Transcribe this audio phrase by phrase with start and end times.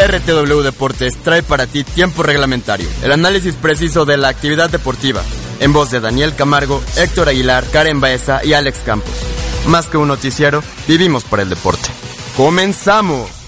[0.00, 5.22] RTW Deportes trae para ti tiempo reglamentario, el análisis preciso de la actividad deportiva,
[5.60, 9.12] en voz de Daniel Camargo, Héctor Aguilar, Karen Baeza y Alex Campos.
[9.66, 11.90] Más que un noticiero, vivimos por el deporte.
[12.36, 13.39] ¡Comenzamos!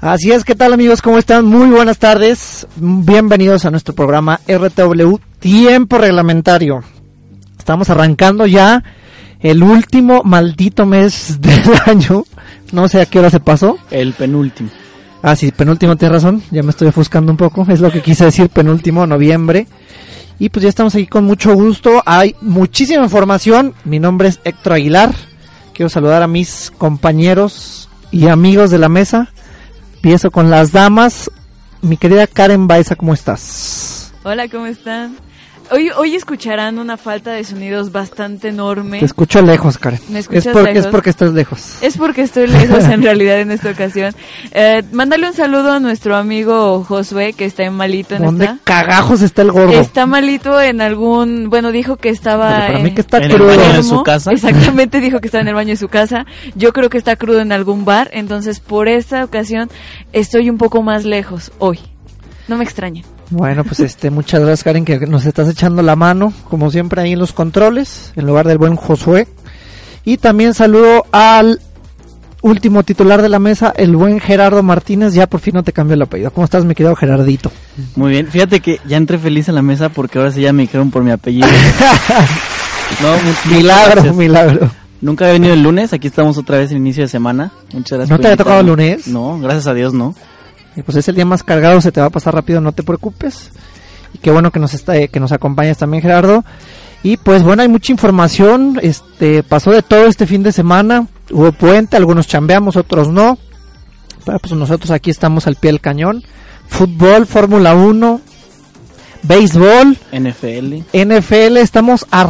[0.00, 1.02] Así es, ¿qué tal amigos?
[1.02, 1.44] ¿Cómo están?
[1.44, 2.66] Muy buenas tardes.
[2.76, 6.82] Bienvenidos a nuestro programa RTW Tiempo Reglamentario.
[7.58, 8.82] Estamos arrancando ya
[9.40, 12.24] el último maldito mes del año.
[12.72, 13.76] No sé a qué hora se pasó.
[13.90, 14.70] El penúltimo.
[15.22, 16.42] Ah, sí, penúltimo, tienes razón.
[16.50, 17.66] Ya me estoy ofuscando un poco.
[17.68, 19.66] Es lo que quise decir, penúltimo, noviembre.
[20.38, 22.02] Y pues ya estamos aquí con mucho gusto.
[22.06, 23.74] Hay muchísima información.
[23.84, 25.14] Mi nombre es Héctor Aguilar.
[25.74, 29.30] Quiero saludar a mis compañeros y amigos de la mesa.
[30.02, 31.30] Empiezo con las damas.
[31.82, 34.14] Mi querida Karen Baeza, ¿cómo estás?
[34.22, 35.14] Hola, ¿cómo están?
[35.72, 38.98] Hoy, hoy escucharán una falta de sonidos bastante enorme.
[38.98, 40.00] Te escucho lejos, Karen.
[40.08, 40.84] ¿Me es, escuchas porque, lejos?
[40.86, 41.78] es porque estás lejos.
[41.82, 44.12] Es porque estoy lejos en realidad en esta ocasión.
[44.50, 48.58] Eh, mándale un saludo a nuestro amigo Josué, que está en malito en ¿Dónde esta.
[48.64, 49.78] cagajos está el gordo?
[49.80, 53.22] Está malito en algún, bueno, dijo que estaba Pero para en- mí que está en
[53.24, 53.46] el crudo.
[53.56, 54.32] baño de su casa.
[54.32, 56.26] Exactamente, dijo que estaba en el baño de su casa.
[56.56, 59.70] Yo creo que está crudo en algún bar, entonces por esta ocasión
[60.12, 61.78] estoy un poco más lejos hoy.
[62.48, 63.04] No me extrañen.
[63.30, 67.12] Bueno, pues este, muchas gracias Karen que nos estás echando la mano, como siempre ahí
[67.12, 69.28] en los controles, en lugar del buen Josué.
[70.04, 71.60] Y también saludo al
[72.42, 75.94] último titular de la mesa, el buen Gerardo Martínez, ya por fin no te cambió
[75.94, 76.32] el apellido.
[76.32, 77.52] ¿Cómo estás, mi querido Gerardito?
[77.96, 78.26] Muy bien.
[78.28, 81.04] Fíjate que ya entré feliz en la mesa porque ahora sí ya me dijeron por
[81.04, 81.48] mi apellido.
[83.02, 84.16] no, milagro, gracias.
[84.16, 84.70] milagro.
[85.00, 85.92] Nunca he venido el lunes.
[85.92, 87.52] Aquí estamos otra vez en inicio de semana.
[87.72, 88.10] Muchas gracias.
[88.10, 88.92] ¿No te había tocado invitarme.
[88.92, 89.06] lunes?
[89.08, 90.14] No, gracias a Dios no.
[90.76, 92.82] Y pues es el día más cargado, se te va a pasar rápido, no te
[92.82, 93.50] preocupes.
[94.14, 96.44] Y qué bueno que nos está, que nos acompañas también, Gerardo.
[97.02, 101.50] Y pues bueno, hay mucha información, este, pasó de todo este fin de semana, hubo
[101.52, 103.38] puente, algunos chambeamos, otros no.
[104.24, 106.22] Pero pues nosotros aquí estamos al pie del cañón.
[106.68, 108.20] Fútbol, Fórmula 1,
[109.22, 110.82] béisbol, NFL.
[110.92, 112.24] NFL, estamos a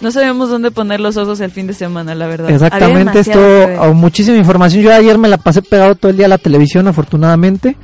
[0.00, 2.50] No sabemos dónde poner los ojos el fin de semana, la verdad.
[2.50, 3.40] Exactamente, esto,
[3.80, 4.82] oh, muchísima información.
[4.82, 7.76] Yo ayer me la pasé pegado todo el día a la televisión, afortunadamente.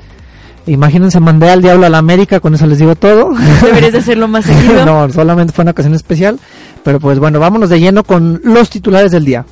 [0.66, 3.30] Imagínense, mandé al diablo a la América, con eso les digo todo.
[3.62, 4.84] Deberías de hacerlo más seguido.
[4.86, 6.38] no, solamente fue una ocasión especial.
[6.84, 9.44] Pero pues bueno, vámonos de lleno con los titulares del día.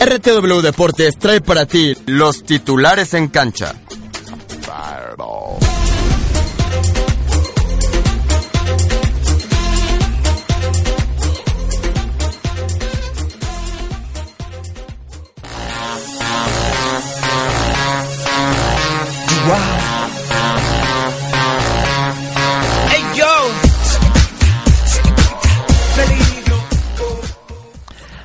[0.00, 3.74] RTW Deportes trae para ti los titulares en cancha.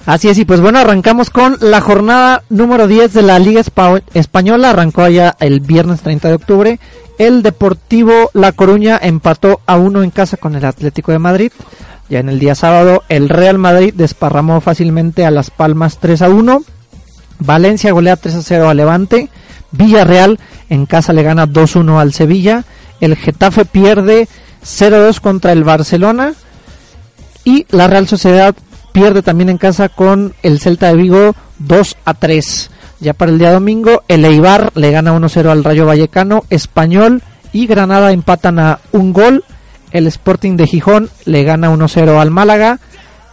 [0.06, 4.04] Así es, y pues bueno, arrancamos con la jornada número 10 de la Liga Espa-
[4.14, 4.70] Española.
[4.70, 6.80] Arrancó allá el viernes 30 de octubre.
[7.18, 11.52] El Deportivo La Coruña empató a uno en casa con el Atlético de Madrid.
[12.08, 16.30] Ya en el día sábado, el Real Madrid desparramó fácilmente a Las Palmas 3 a
[16.30, 16.63] 1.
[17.40, 19.30] Valencia golea 3 a 0 a Levante.
[19.72, 22.63] Villarreal en casa le gana 2-1 al Sevilla.
[23.01, 24.28] El Getafe pierde
[24.63, 26.34] 0-2 contra el Barcelona.
[27.44, 28.56] Y la Real Sociedad
[28.95, 32.71] pierde también en casa con el Celta de Vigo 2 a 3.
[33.01, 37.21] Ya para el día domingo, el Eibar le gana 1-0 al Rayo Vallecano, Español
[37.51, 39.44] y Granada empatan a un gol.
[39.92, 42.80] El Sporting de Gijón le gana 1-0 al Málaga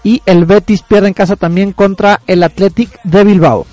[0.03, 3.65] y el Betis pierde en casa también contra el Athletic de Bilbao.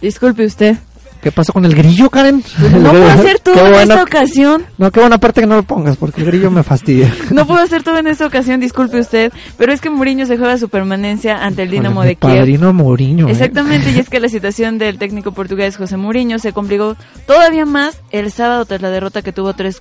[0.00, 0.78] Disculpe usted.
[1.26, 2.40] ¿Qué pasó con el grillo, Karen?
[2.80, 4.64] No puedo hacer todo Qué en buena- esta ocasión.
[4.78, 7.12] No, qué buena parte que no lo pongas, porque el grillo me fastidia.
[7.32, 9.32] No puedo hacer todo en esta ocasión, disculpe usted.
[9.58, 12.36] Pero es que Mourinho se juega su permanencia ante el Dinamo de Kiev.
[12.38, 13.26] Padrino Mourinho.
[13.26, 13.32] ¿eh?
[13.32, 16.96] Exactamente, y es que la situación del técnico portugués José Mourinho se complicó
[17.26, 19.80] todavía más el sábado tras la derrota que tuvo 3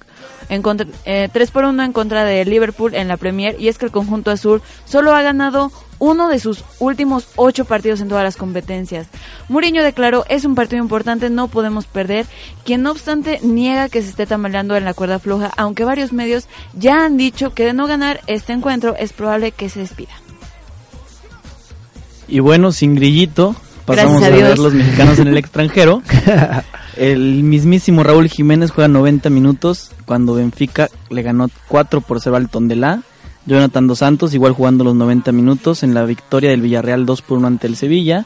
[0.50, 3.78] en contra, eh, 3 por 1 en contra de Liverpool en la Premier y es
[3.78, 8.24] que el conjunto azul solo ha ganado uno de sus últimos ocho partidos en todas
[8.24, 9.08] las competencias.
[9.50, 12.26] Mourinho declaró, es un partido importante, no podemos perder,
[12.64, 16.48] quien no obstante niega que se esté tambaleando en la cuerda floja, aunque varios medios
[16.74, 20.14] ya han dicho que de no ganar este encuentro es probable que se despida.
[22.28, 23.56] Y bueno, sin grillito,
[23.86, 26.02] pasamos a a, ver los mexicanos en el extranjero.
[26.96, 32.50] El mismísimo Raúl Jiménez juega 90 minutos cuando Benfica le ganó 4 por 0 al
[32.50, 33.02] Tondelá.
[33.46, 37.38] Jonathan Dos Santos igual jugando los 90 minutos en la victoria del Villarreal 2 por
[37.38, 38.26] 1 ante el Sevilla.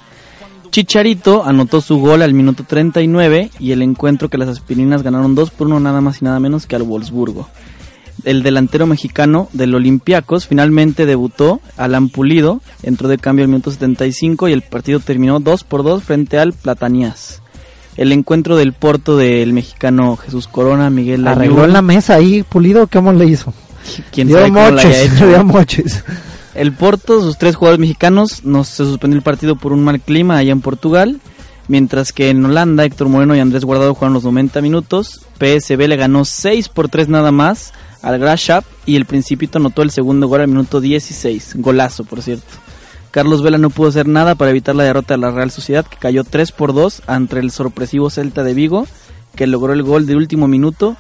[0.72, 5.50] Chicharito anotó su gol al minuto 39 y el encuentro que las aspirinas ganaron 2
[5.52, 7.48] por 1 nada más y nada menos que al Wolfsburgo.
[8.26, 14.50] El delantero mexicano del Olympiacos finalmente debutó, Alan Pulido, entró de cambio al minuto 75
[14.50, 17.42] y el partido terminó 2 por 2 frente al Platanías.
[17.96, 22.44] El encuentro del Porto del mexicano Jesús Corona, Miguel Arregló Layún, en la mesa ahí,
[22.44, 23.54] Pulido, ¿cómo le hizo?
[24.12, 25.28] Quién dio sabe cómo la haya moches, hecho.
[25.30, 26.04] dio moches.
[26.56, 30.38] El Porto, sus tres jugadores mexicanos, nos se suspendió el partido por un mal clima
[30.38, 31.20] allá en Portugal.
[31.68, 35.22] Mientras que en Holanda, Héctor Moreno y Andrés Guardado jugaron los 90 minutos.
[35.38, 39.92] PSB le ganó 6 por 3 nada más al Grashap y el Principito anotó el
[39.92, 41.58] segundo gol al minuto 16.
[41.58, 42.48] Golazo, por cierto.
[43.12, 45.98] Carlos Vela no pudo hacer nada para evitar la derrota de la Real Sociedad, que
[45.98, 48.88] cayó 3 por 2 ante el sorpresivo Celta de Vigo,
[49.36, 50.96] que logró el gol del último minuto.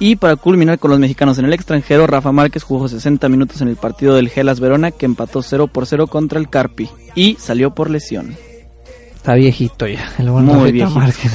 [0.00, 3.68] Y para culminar con los mexicanos en el extranjero, Rafa Márquez jugó 60 minutos en
[3.68, 7.74] el partido del Gelas Verona, que empató 0 por 0 contra el Carpi y salió
[7.74, 8.36] por lesión.
[9.16, 10.98] Está viejito ya, el buen Muy viejito.
[10.98, 11.32] Márquez.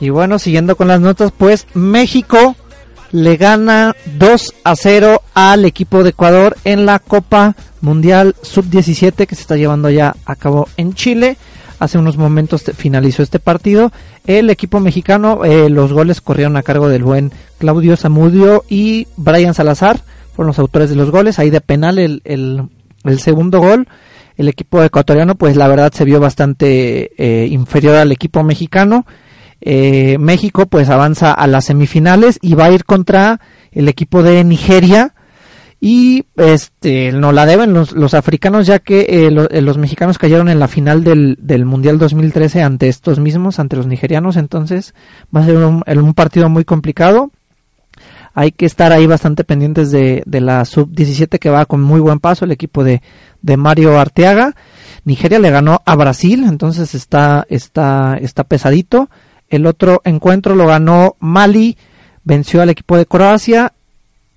[0.00, 2.56] Y bueno, siguiendo con las notas, pues México
[3.12, 9.34] le gana 2 a 0 al equipo de Ecuador en la Copa Mundial Sub-17 que
[9.34, 11.36] se está llevando ya a cabo en Chile.
[11.78, 13.92] Hace unos momentos finalizó este partido.
[14.26, 19.54] El equipo mexicano, eh, los goles corrieron a cargo del buen Claudio Zamudio y Brian
[19.54, 20.00] Salazar.
[20.34, 21.38] Fueron los autores de los goles.
[21.38, 22.64] Ahí de penal el, el,
[23.04, 23.86] el segundo gol.
[24.36, 29.06] El equipo ecuatoriano, pues la verdad se vio bastante eh, inferior al equipo mexicano.
[29.60, 33.40] Eh, México pues avanza a las semifinales y va a ir contra
[33.72, 35.14] el equipo de Nigeria
[35.80, 40.48] y este no la deben los, los africanos ya que eh, eh, los mexicanos cayeron
[40.48, 44.36] en la final del, del mundial 2013 ante estos mismos ante los nigerianos.
[44.36, 44.94] Entonces
[45.34, 47.30] va a ser un, un partido muy complicado.
[48.34, 52.00] Hay que estar ahí bastante pendientes de, de la sub 17 que va con muy
[52.00, 53.00] buen paso el equipo de,
[53.40, 54.54] de Mario Arteaga.
[55.04, 59.10] Nigeria le ganó a Brasil entonces está está está pesadito.
[59.48, 61.78] El otro encuentro lo ganó Mali
[62.24, 63.72] venció al equipo de Croacia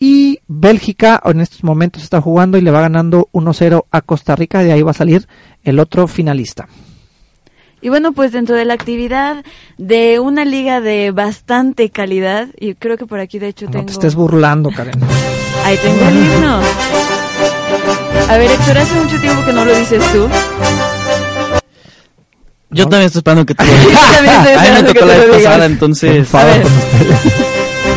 [0.03, 4.63] y Bélgica en estos momentos está jugando y le va ganando 1-0 a Costa Rica.
[4.63, 5.27] De ahí va a salir
[5.63, 6.67] el otro finalista.
[7.81, 9.45] Y bueno, pues dentro de la actividad
[9.77, 13.85] de una liga de bastante calidad, y creo que por aquí de hecho No tengo...
[13.85, 14.99] te estés burlando, Karen.
[15.65, 16.61] Ahí tengo el himno.
[18.27, 20.27] A ver, Héctor, hace mucho tiempo que no lo dices tú.
[22.71, 23.95] Yo también estoy esperando que te lo estoy
[24.55, 25.43] A mí me tocó la vez digas.
[25.43, 26.15] pasada, entonces...
[26.17, 26.65] enfado a ver.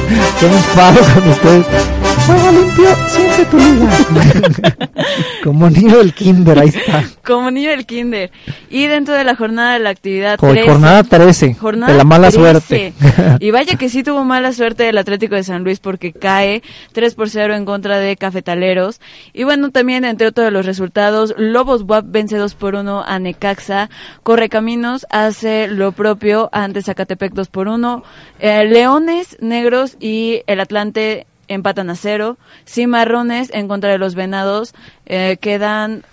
[0.05, 0.39] Con ustedes.
[0.41, 2.04] Qué enfado con ustedes.
[2.27, 4.89] Juego limpio, siente tu liga.
[5.45, 7.05] Como niño del kinder, ahí está.
[7.23, 8.31] Como niño del kinder.
[8.71, 11.55] Y dentro de la jornada de la actividad Con 13, jornada 13.
[11.55, 12.39] Jornada de la mala 13.
[12.39, 12.95] suerte.
[13.41, 17.15] Y vaya que sí tuvo mala suerte el Atlético de San Luis porque cae 3
[17.15, 19.03] por 0 en contra de Cafetaleros.
[19.35, 23.19] Y bueno, también entre otros de los resultados, Lobos WAP vence 2 por 1 a
[23.19, 23.91] Necaxa.
[24.23, 28.03] Correcaminos hace lo propio ante Zacatepec 2 por 1.
[28.41, 32.37] Eh, Leones, Negros y el Atlante empatan a cero.
[32.67, 34.75] Cimarrones en contra de los Venados
[35.07, 36.05] eh, quedan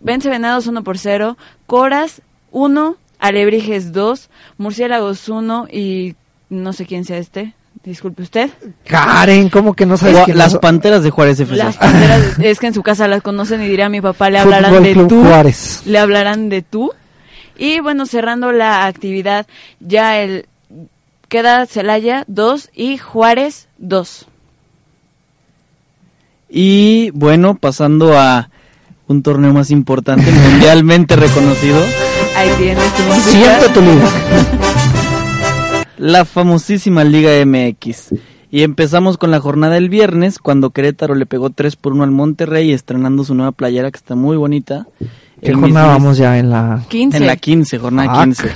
[0.00, 6.14] Vence Venados 1 por 0, Coras 1, Alebrijes 2, Murciélagos 1 y
[6.48, 8.50] no sé quién sea este, disculpe usted.
[8.84, 10.58] Karen, ¿cómo que no sabes quién Las es?
[10.60, 11.56] Panteras de Juárez FC.
[11.56, 14.40] Las Panteras, es que en su casa las conocen y dirá a mi papá, le
[14.40, 15.24] Fútbol hablarán de Club tú.
[15.24, 15.82] Juárez.
[15.86, 16.92] Le hablarán de tú.
[17.58, 19.46] Y bueno, cerrando la actividad,
[19.80, 20.46] ya el
[21.28, 24.26] queda Celaya 2 y Juárez 2.
[26.48, 28.50] Y bueno, pasando a
[29.08, 31.78] un torneo más importante, mundialmente reconocido,
[32.36, 33.30] Ahí tienes tu música.
[33.30, 34.10] Siente tu liga.
[35.98, 38.14] la famosísima Liga MX.
[38.50, 42.10] Y empezamos con la jornada del viernes, cuando Querétaro le pegó 3 por 1 al
[42.10, 44.86] Monterrey, estrenando su nueva playera que está muy bonita.
[45.42, 47.16] ¿Qué El jornada vamos ya en la 15.
[47.16, 48.50] En la 15, jornada Ah, 15.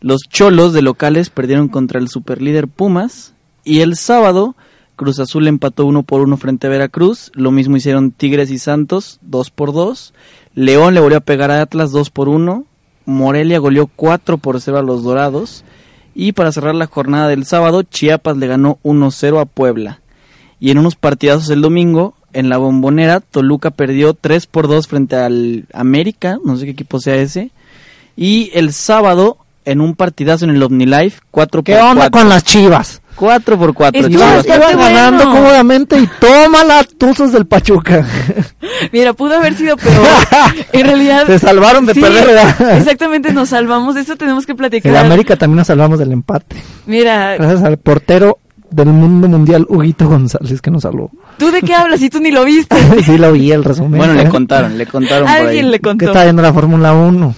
[0.00, 3.32] Los Cholos de locales perdieron contra el superlíder Pumas.
[3.64, 4.56] Y el sábado,
[4.96, 7.30] Cruz Azul empató uno por uno frente a Veracruz.
[7.34, 10.14] Lo mismo hicieron Tigres y Santos, dos por dos.
[10.54, 12.64] León le volvió a pegar a Atlas, dos por uno.
[13.06, 15.64] Morelia goleó 4 por 0 a los Dorados.
[16.14, 20.00] Y para cerrar la jornada del sábado, Chiapas le ganó 1-0 a Puebla.
[20.60, 25.16] Y en unos partidazos el domingo, en la bombonera, Toluca perdió 3 por 2 frente
[25.16, 27.50] al América, no sé qué equipo sea ese.
[28.16, 33.02] Y el sábado, en un partidazo en el OmniLife, 4 ¿Qué onda con las chivas?
[33.14, 35.40] 4 por 4 Estuvo Chivas bastante iban ganando bueno.
[35.40, 38.06] cómodamente y toma la tuzos del Pachuca.
[38.92, 39.94] Mira, pudo haber sido peor.
[40.72, 41.26] En realidad.
[41.26, 42.72] Se salvaron de sí, perder, ¿verdad?
[42.78, 43.94] Exactamente, nos salvamos.
[43.94, 44.92] De eso tenemos que platicar.
[44.92, 46.56] En América también nos salvamos del empate.
[46.86, 48.38] Mira, Gracias al portero
[48.70, 51.10] del mundo mundial, Huguito González, que nos salvó.
[51.38, 52.76] ¿tú de qué hablas si tú ni lo viste?
[53.04, 53.98] sí, lo vi el resumen.
[53.98, 54.28] Bueno, le ¿eh?
[54.28, 55.46] contaron, le contaron por ahí.
[55.46, 56.04] Alguien le Que contó.
[56.06, 57.34] está viendo la Fórmula 1.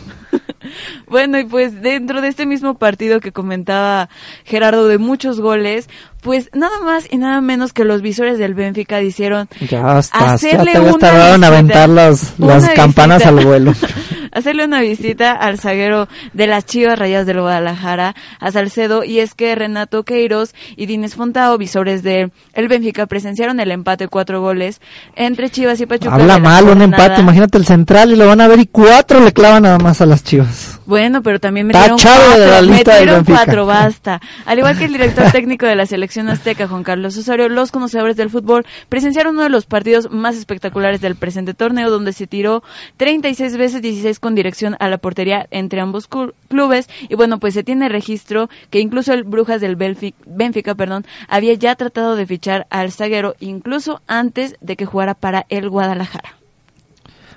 [1.07, 4.09] Bueno, y pues dentro de este mismo partido que comentaba
[4.45, 5.89] Gerardo de muchos goles,
[6.27, 10.33] pues nada más y nada menos que los visores del Benfica hicieron Ya estás, ya
[10.33, 13.29] Hacerle te habías una tardado en visita, aventar las, las campanas visita.
[13.29, 13.73] al vuelo.
[14.33, 19.35] hacerle una visita al zaguero de las Chivas Rayas del Guadalajara, a Salcedo, y es
[19.35, 24.81] que Renato Queiroz y Dines Fontao, visores de el Benfica, presenciaron el empate cuatro goles
[25.15, 26.15] entre Chivas y Pachuca.
[26.15, 27.21] Habla mal, un empate.
[27.21, 30.07] Imagínate el central y lo van a ver y cuatro le clavan nada más a
[30.07, 30.81] las chivas.
[30.87, 33.45] Bueno, pero también metieron Tachado cuatro, de la lista del metieron Benfica.
[33.45, 34.21] cuatro, basta.
[34.45, 38.17] Al igual que el director técnico de la selección azteca, Juan Carlos Osorio, los conocedores
[38.17, 42.63] del fútbol presenciaron uno de los partidos más espectaculares del presente torneo, donde se tiró
[42.97, 46.89] 36 veces 16 con dirección a la portería entre ambos clu- clubes.
[47.09, 51.75] Y bueno, pues se tiene registro que incluso el Brujas del Benfica, perdón, había ya
[51.77, 56.37] tratado de fichar al zaguero, incluso antes de que jugara para el Guadalajara.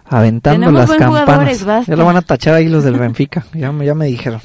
[0.06, 1.86] Aventando Tenemos las campanas.
[1.88, 3.46] Ya lo van a tachar ahí los del Benfica.
[3.54, 4.42] ya me dijeron.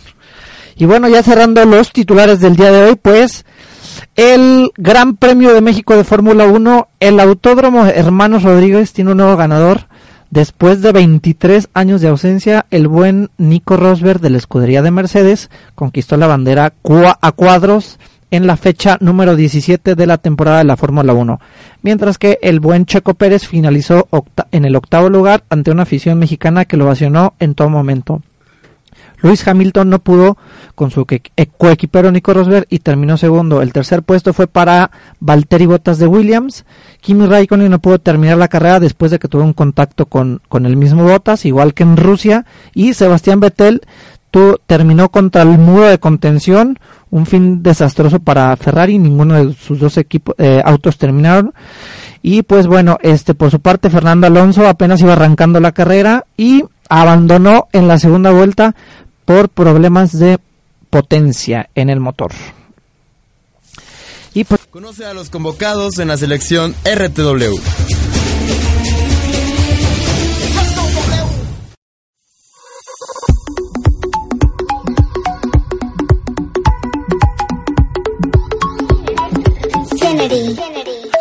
[0.76, 3.44] Y bueno, ya cerrando los titulares del día de hoy, pues
[4.16, 9.36] el Gran Premio de México de Fórmula 1, el Autódromo Hermanos Rodríguez tiene un nuevo
[9.36, 9.88] ganador.
[10.30, 15.48] Después de 23 años de ausencia, el buen Nico Rosberg de la escudería de Mercedes
[15.74, 16.72] conquistó la bandera
[17.20, 17.98] a cuadros
[18.30, 21.40] en la fecha número 17 de la temporada de la Fórmula 1,
[21.82, 24.08] mientras que el buen Checo Pérez finalizó
[24.50, 28.22] en el octavo lugar ante una afición mexicana que lo ovacionó en todo momento.
[29.24, 30.36] Luis Hamilton no pudo
[30.74, 33.62] con su eh, coequipero Nico Rosberg y terminó segundo.
[33.62, 36.64] El tercer puesto fue para Valtteri Bottas de Williams.
[37.00, 40.66] Kimi Raikkonen no pudo terminar la carrera después de que tuvo un contacto con, con
[40.66, 42.44] el mismo Bottas, igual que en Rusia.
[42.74, 43.80] Y Sebastián Vettel
[44.30, 46.78] tu- terminó contra el muro de contención.
[47.10, 48.98] Un fin desastroso para Ferrari.
[48.98, 51.54] Ninguno de sus dos equipos, eh, autos terminaron.
[52.22, 56.64] Y pues bueno, este por su parte Fernando Alonso apenas iba arrancando la carrera y
[56.88, 58.74] abandonó en la segunda vuelta
[59.24, 60.38] por problemas de
[60.90, 62.32] potencia en el motor.
[64.34, 67.54] Y pues Conoce a los convocados en la selección RTW.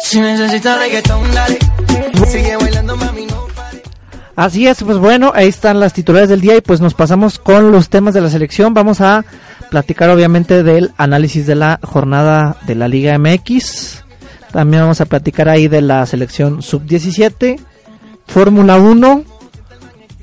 [0.03, 1.59] Si necesitas reggaetón, dale.
[2.31, 2.72] Sigue bailando.
[4.35, 7.71] Así es, pues bueno, ahí están las titulares del día y pues nos pasamos con
[7.71, 8.73] los temas de la selección.
[8.73, 9.25] Vamos a
[9.69, 14.03] platicar obviamente del análisis de la jornada de la Liga MX.
[14.51, 17.59] También vamos a platicar ahí de la selección sub-17,
[18.27, 19.23] Fórmula 1,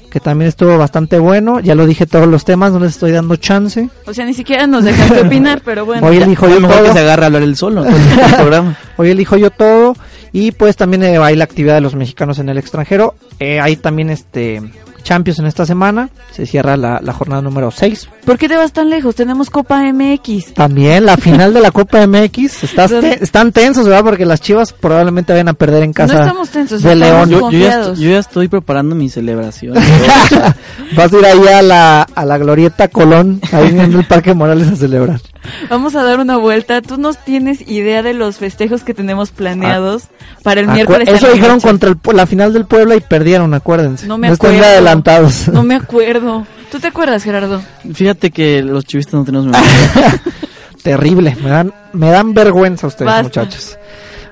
[0.08, 1.58] que también estuvo bastante bueno.
[1.58, 3.88] Ya lo dije todos los temas, no les estoy dando chance.
[4.06, 6.06] O sea, ni siquiera nos dejaste opinar, pero bueno.
[6.06, 6.92] Hoy Fue yo mejor que todo.
[6.92, 7.84] se agarre a hablar él solo.
[7.86, 8.76] en el programa.
[9.00, 9.94] Hoy elijo yo todo
[10.32, 13.14] y pues también eh, hay la actividad de los mexicanos en el extranjero.
[13.38, 14.60] Eh, hay también este
[15.02, 16.10] Champions en esta semana.
[16.30, 18.08] Se cierra la, la jornada número 6.
[18.26, 19.14] ¿Por qué te vas tan lejos?
[19.14, 20.52] Tenemos Copa MX.
[20.52, 22.64] También la final de la Copa MX.
[22.64, 24.04] Estás te- están tensos, ¿verdad?
[24.04, 27.30] Porque las chivas probablemente vayan a perder en casa no estamos tensos, de estamos León.
[27.30, 27.86] Yo, yo ya confiados.
[27.92, 29.74] estoy, yo ya estoy preparando mi celebración.
[30.96, 34.68] Vas a ir ahí a la, a la Glorieta Colón, ahí en el Parque Morales
[34.68, 35.20] a celebrar.
[35.68, 36.82] Vamos a dar una vuelta.
[36.82, 40.04] Tú no tienes idea de los festejos que tenemos planeados
[40.42, 41.08] para el miércoles.
[41.08, 41.66] Eso la dijeron noche.
[41.68, 44.06] contra el, la final del Puebla y perdieron, acuérdense.
[44.06, 44.64] No me están acuerdo.
[44.66, 45.48] ya adelantados.
[45.52, 46.46] No me acuerdo.
[46.70, 47.60] ¿Tú te acuerdas, Gerardo?
[47.94, 50.22] Fíjate que los chivistas no tenemos memoria.
[50.82, 53.22] Terrible, me dan, me dan vergüenza ustedes, Basta.
[53.42, 53.76] muchachos.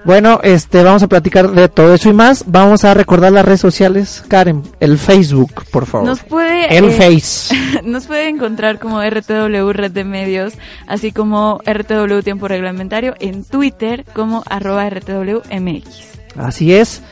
[0.05, 2.45] Bueno, este, vamos a platicar de todo eso y más.
[2.47, 4.25] Vamos a recordar las redes sociales.
[4.29, 6.07] Karen, el Facebook, por favor.
[6.07, 7.55] Nos puede el eh, Face.
[7.85, 10.55] Nos puede encontrar como RTW Red de Medios,
[10.87, 15.89] así como RTW Tiempo Reglamentario en Twitter como arroba RTWMX.
[16.37, 17.03] Así es.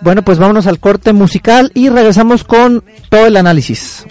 [0.00, 4.04] Bueno, pues vámonos al corte musical y regresamos con todo el análisis.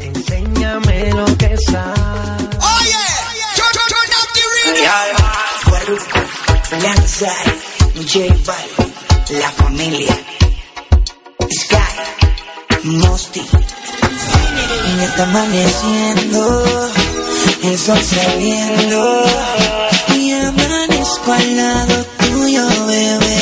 [0.00, 1.54] Enséñame lo que.
[6.84, 8.92] J Balvin,
[9.40, 10.14] La Familia,
[11.50, 11.96] Sky,
[12.82, 13.40] Mosti.
[13.40, 16.64] Y está amaneciendo,
[17.62, 19.24] el sol saliendo.
[20.14, 23.38] Y amanezco al lado tuyo, bebé.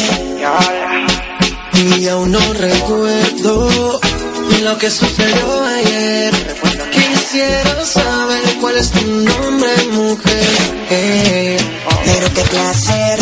[1.99, 4.01] Y aún no recuerdo
[4.63, 6.33] lo que sucedió ayer.
[6.93, 10.45] Quisiera saber cuál es tu nombre, mujer.
[10.91, 11.57] Eh,
[12.05, 13.22] Pero qué clase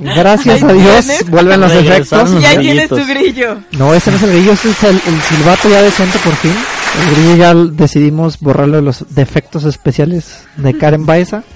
[0.00, 1.30] Gracias a Ahí Dios, tienes.
[1.30, 2.40] vuelven los efectos.
[2.40, 2.60] Ya grillitos.
[2.60, 3.56] tienes tu grillo.
[3.72, 6.54] No, ese no es el grillo, ese es el, el silbato ya decente por fin.
[7.06, 11.42] El grillo ya decidimos borrarlo de los defectos especiales de Karen Baeza.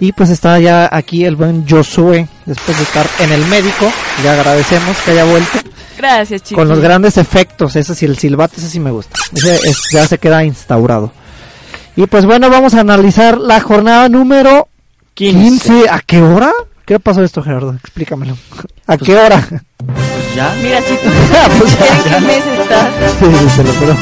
[0.00, 3.90] Y pues está ya aquí el buen Josué, después de estar en el médico.
[4.22, 5.58] Le agradecemos que haya vuelto.
[5.96, 6.60] Gracias, chicos.
[6.60, 9.16] Con los grandes efectos, ese sí, el silbato, ese sí me gusta.
[9.32, 11.12] Ese es- ya se queda instaurado.
[11.96, 14.68] Y pues bueno, vamos a analizar la jornada número
[15.14, 15.88] 15.
[15.88, 16.52] ¿A qué hora?
[16.86, 17.74] ¿Qué pasó esto, Gerardo?
[17.74, 18.36] Explícamelo.
[18.86, 19.46] ¿A qué hora?
[19.78, 20.54] Pues ya.
[20.62, 22.94] Mira, si tú no sabes Pues ni siquiera en qué mes estás.
[23.18, 23.94] Sí, sí, te lo.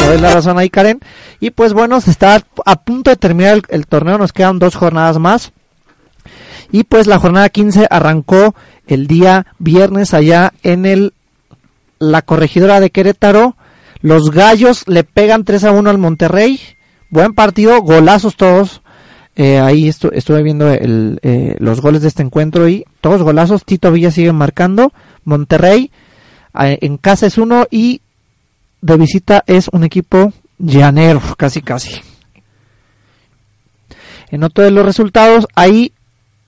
[0.00, 1.00] Te doy la razón ahí, Karen.
[1.40, 4.74] Y pues bueno, se está a punto de terminar el, el torneo, nos quedan dos
[4.74, 5.52] jornadas más.
[6.70, 8.54] Y pues la jornada 15 arrancó
[8.86, 11.12] el día viernes allá en el
[11.98, 13.56] la corregidora de Querétaro.
[14.00, 16.60] Los gallos le pegan 3 a 1 al Monterrey.
[17.10, 18.81] Buen partido, golazos todos.
[19.34, 23.64] Eh, ahí estu- estuve viendo el, eh, los goles de este encuentro y todos golazos.
[23.64, 24.92] Tito Villa sigue marcando.
[25.24, 25.90] Monterrey
[26.54, 28.02] en casa es uno y
[28.82, 32.00] de visita es un equipo llanero, casi casi.
[34.30, 35.92] En otro de los resultados, ahí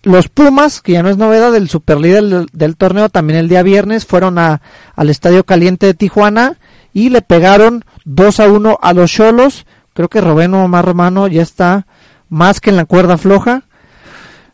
[0.03, 3.63] los Pumas, que ya no es novedad del superlíder del, del torneo, también el día
[3.63, 4.61] viernes fueron a,
[4.95, 6.59] al Estadio Caliente de Tijuana
[6.93, 9.65] y le pegaron 2 a 1 a los Cholos.
[9.95, 11.87] Creo que Robeno Omar Romano ya está
[12.35, 13.63] más que en la cuerda floja.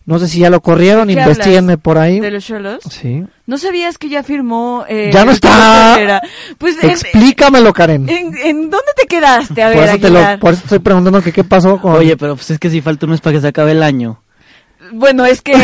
[0.06, 2.18] No sé si ya lo corrieron, ¿De qué investiguenme por ahí.
[2.20, 2.80] ¿De los Cholos?
[2.90, 3.22] Sí.
[3.46, 4.84] ¿No sabías que ya firmó?
[4.88, 6.20] Eh, Ya no está.
[6.58, 8.08] Pues, Explícamelo, Karen.
[8.08, 9.62] ¿En, en dónde te quedaste?
[9.62, 11.92] A por, ver, eso te lo- por eso estoy preguntando que qué pasó con...
[11.92, 14.19] Oye, pero pues es que si falta un mes para que se acabe el año.
[14.92, 15.60] Bueno, es que él,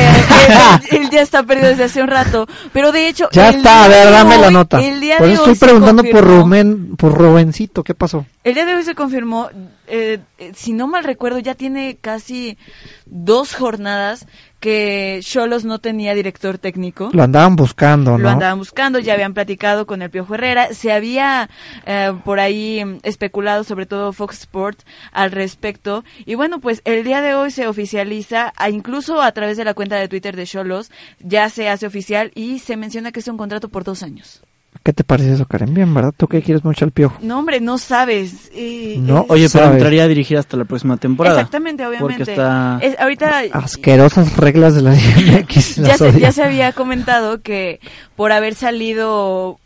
[0.90, 2.46] él ya está perdido desde hace un rato.
[2.72, 3.28] Pero de hecho.
[3.32, 4.82] ya está, a ver, dame la nota.
[4.82, 8.26] El día Por de eso hoy estoy preguntando por Rubén, por Rubencito, ¿qué pasó?
[8.44, 9.48] El día de hoy se confirmó,
[9.86, 10.20] eh,
[10.54, 12.58] si no mal recuerdo, ya tiene casi
[13.06, 14.26] dos jornadas
[14.66, 17.11] que Cholos no tenía director técnico.
[17.12, 18.18] Lo andaban buscando, ¿no?
[18.18, 21.48] Lo andaban buscando, ya habían platicado con el Piojo Herrera, se había
[21.87, 26.02] eh, por ahí especulado, sobre todo Fox Sports, al respecto.
[26.24, 29.94] Y bueno, pues el día de hoy se oficializa, incluso a través de la cuenta
[29.94, 33.68] de Twitter de Cholos, ya se hace oficial y se menciona que es un contrato
[33.68, 34.42] por dos años.
[34.87, 35.75] ¿Qué te parece eso, Karen?
[35.75, 36.14] Bien, ¿verdad?
[36.16, 37.16] ¿Tú que quieres mucho al piojo?
[37.20, 38.53] No, hombre, no sabes.
[38.55, 39.79] eh, No, es- Oye, pero Sabes.
[39.79, 41.40] entraría a dirigir hasta la próxima temporada.
[41.40, 42.18] Exactamente, obviamente.
[42.18, 42.79] Porque está...
[42.81, 45.75] Es- ahorita Asquerosas reglas de la Liga MX.
[45.75, 46.18] ya las se, odio.
[46.20, 47.81] ya se había comentado que
[48.14, 49.59] por haber salido,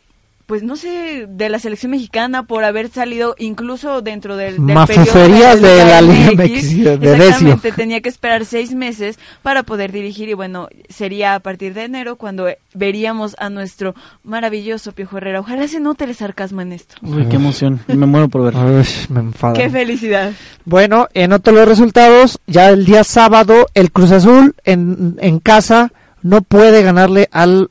[0.50, 5.62] pues no sé, de la selección mexicana, por haber salido incluso dentro del, del Mafuferías
[5.62, 6.92] de la Liga de Decio.
[6.94, 11.84] exactamente, tenía que esperar seis meses para poder dirigir y bueno, sería a partir de
[11.84, 15.38] enero cuando veríamos a nuestro maravilloso Piojo Herrera.
[15.38, 16.96] Ojalá se note el sarcasmo en esto.
[17.00, 17.78] Uy, qué emoción.
[17.86, 18.78] Me muero por verlo.
[18.78, 19.54] Uy, me enfada.
[19.54, 20.32] Qué felicidad.
[20.64, 25.38] Bueno, en otro de los resultados, ya el día sábado, el Cruz Azul en, en
[25.38, 27.70] casa no puede ganarle al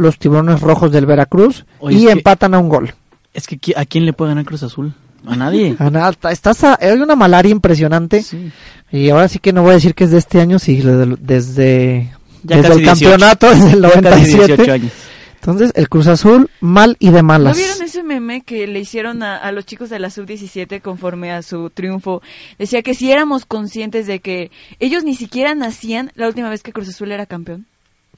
[0.00, 2.94] los tiburones rojos del Veracruz Oye, y que- empatan a un gol.
[3.34, 4.94] Es que ¿qui- ¿a quién le puede ganar Cruz Azul?
[5.26, 5.76] A nadie.
[5.78, 8.22] A nada, estás a- hay una malaria impresionante.
[8.22, 8.50] Sí.
[8.90, 11.16] Y ahora sí que no voy a decir que es de este año, sí, desde,
[11.20, 12.90] desde, Ya desde el 18.
[13.10, 14.46] campeonato, desde el Ya casi 97.
[14.56, 14.92] 18 años.
[15.36, 17.56] Entonces, el Cruz Azul, mal y de ¿No malas.
[17.56, 21.40] vieron ese meme que le hicieron a, a los chicos de la sub-17 conforme a
[21.40, 22.20] su triunfo?
[22.58, 26.72] Decía que si éramos conscientes de que ellos ni siquiera nacían la última vez que
[26.74, 27.64] Cruz Azul era campeón.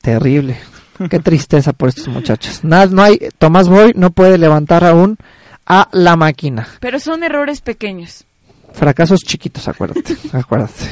[0.01, 0.57] Terrible.
[1.11, 2.61] Qué tristeza por estos muchachos.
[2.63, 5.17] Nada, no hay, Tomás Boy no puede levantar aún
[5.67, 6.69] a la máquina.
[6.81, 8.25] Pero son errores pequeños.
[8.73, 10.87] Fracasos chiquitos, acuérdate, acuérdate.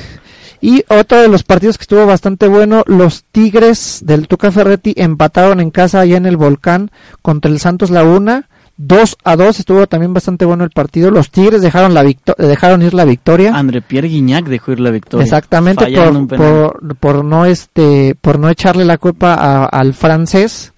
[0.60, 5.60] Y otro de los partidos que estuvo bastante bueno, los Tigres del Tuca Ferretti empataron
[5.60, 6.90] en casa allá en el Volcán
[7.22, 8.49] contra el Santos Laguna.
[8.82, 11.10] 2 a 2, estuvo también bastante bueno el partido.
[11.10, 13.54] Los Tigres dejaron la victo- dejaron ir la victoria.
[13.54, 15.24] André Pierre Guignac dejó ir la victoria.
[15.24, 20.72] Exactamente por, por, por no este por no echarle la culpa a- al francés,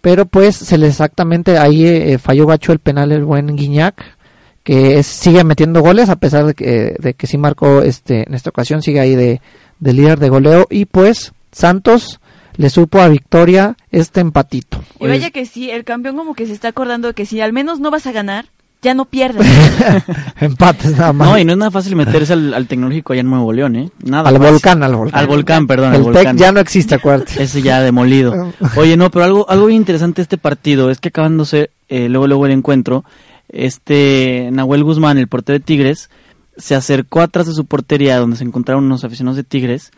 [0.00, 4.00] pero pues se le exactamente ahí eh, falló gacho el penal el buen Guiñac
[4.62, 8.34] que es- sigue metiendo goles a pesar de que, de que sí marcó este en
[8.34, 9.40] esta ocasión sigue ahí de,
[9.80, 12.19] de líder de goleo y pues Santos
[12.56, 14.82] le supo a victoria este empatito.
[15.00, 17.52] Y vaya que sí, el campeón como que se está acordando de que si al
[17.52, 18.46] menos no vas a ganar,
[18.82, 19.46] ya no pierdes.
[20.40, 21.28] Empates nada más.
[21.28, 23.90] No, y no es nada fácil meterse al, al tecnológico allá en Nuevo León, ¿eh?
[24.02, 24.52] Nada al fácil.
[24.52, 25.20] volcán, al volcán.
[25.20, 26.36] Al volcán, perdón, al el volcán.
[26.36, 27.42] TEC ya no existe, acuérdate.
[27.42, 28.52] Ese ya demolido.
[28.76, 32.26] Oye, no, pero algo, algo bien interesante de este partido es que acabándose eh, luego,
[32.26, 33.04] luego el encuentro,
[33.48, 36.08] este Nahuel Guzmán, el portero de Tigres,
[36.56, 39.90] se acercó atrás de su portería donde se encontraron unos aficionados de Tigres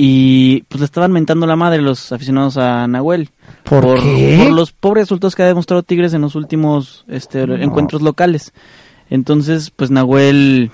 [0.00, 3.30] y pues le estaban mentando la madre los aficionados a Nahuel.
[3.64, 4.38] ¿Por qué?
[4.44, 8.52] por los pobres resultados que ha demostrado Tigres en los últimos este, encuentros locales.
[9.10, 10.70] Entonces, pues Nahuel,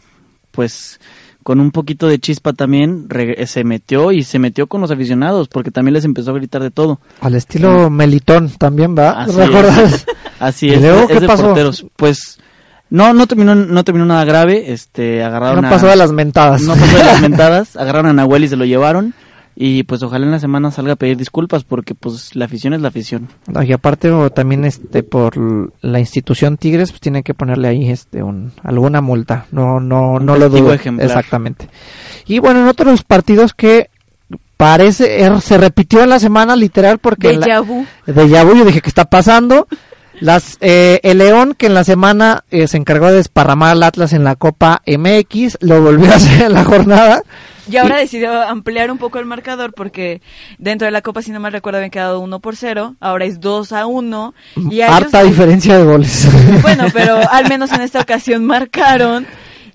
[0.51, 1.01] pues
[1.43, 3.09] con un poquito de chispa también,
[3.47, 6.71] se metió y se metió con los aficionados porque también les empezó a gritar de
[6.71, 7.01] todo.
[7.23, 9.23] Al estilo Melitón también, ¿va?
[9.23, 9.93] Así ¿Recuerdas?
[9.95, 10.07] es.
[10.39, 11.45] Así ¿Y es, luego es qué pasó?
[11.45, 11.87] porteros.
[11.97, 12.39] Pues
[12.95, 16.63] no, no terminó, no terminó nada grave, este, agarraron No a- pasó de las mentadas.
[16.63, 19.15] no pasó de las mentadas, agarraron a Nahuel y se lo llevaron
[19.57, 22.81] y pues ojalá en la semana salga a pedir disculpas porque pues la afición es
[22.81, 23.29] la afición.
[23.47, 25.35] No, y aparte o también este por
[25.81, 29.47] la institución Tigres pues tiene que ponerle ahí este un alguna multa.
[29.53, 30.73] No no Un no lo dudo.
[30.73, 31.07] ejemplar.
[31.07, 31.69] Exactamente.
[32.27, 33.91] Y bueno, en otros partidos que
[34.57, 37.87] parece er- se repitió en la semana literal porque Déjà vu.
[38.07, 39.69] de Yabu, yo dije que está pasando.
[40.21, 44.13] Las, eh, el León, que en la semana eh, se encargó de desparramar al Atlas
[44.13, 47.23] en la Copa MX, lo volvió a hacer en la jornada.
[47.71, 50.21] Y ahora decidió ampliar un poco el marcador porque
[50.59, 52.97] dentro de la Copa, si no mal recuerdo, habían quedado 1 por 0.
[53.01, 54.35] Ahora es 2 a 1.
[54.71, 56.29] Y a Harta ellos- diferencia de goles.
[56.63, 59.27] Bueno, pero al menos en esta ocasión marcaron.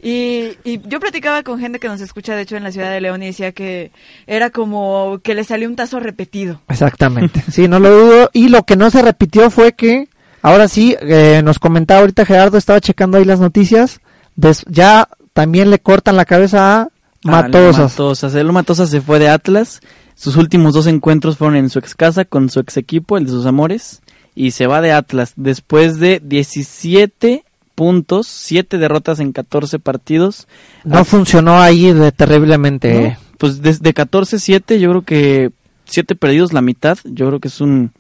[0.02, 3.02] Y, y yo platicaba con gente que nos escucha, de hecho, en la ciudad de
[3.02, 3.92] León y decía que
[4.28, 6.62] era como que le salió un tazo repetido.
[6.70, 7.44] Exactamente.
[7.52, 8.30] Sí, no lo dudo.
[8.34, 10.08] Y lo que no se repitió fue que,
[10.42, 14.00] ahora sí, eh, nos comentaba ahorita Gerardo, estaba checando ahí las noticias.
[14.36, 16.88] des- ya también le cortan la cabeza a
[17.24, 17.92] Matosas.
[17.92, 18.36] Matosas.
[18.36, 19.82] El Matosas se fue de Atlas.
[20.16, 23.32] Sus últimos dos encuentros fueron en su ex casa con su ex equipo, el de
[23.32, 24.02] sus amores.
[24.36, 27.44] Y se va de Atlas después de 17
[27.76, 30.48] puntos, 7 derrotas en 14 partidos.
[30.84, 33.10] No Ah, funcionó ahí de terriblemente.
[33.10, 33.18] ¿no?
[33.38, 35.52] Pues desde 14-7 yo creo que
[35.86, 36.98] 7 perdidos, la mitad.
[37.06, 37.92] Yo creo que es un,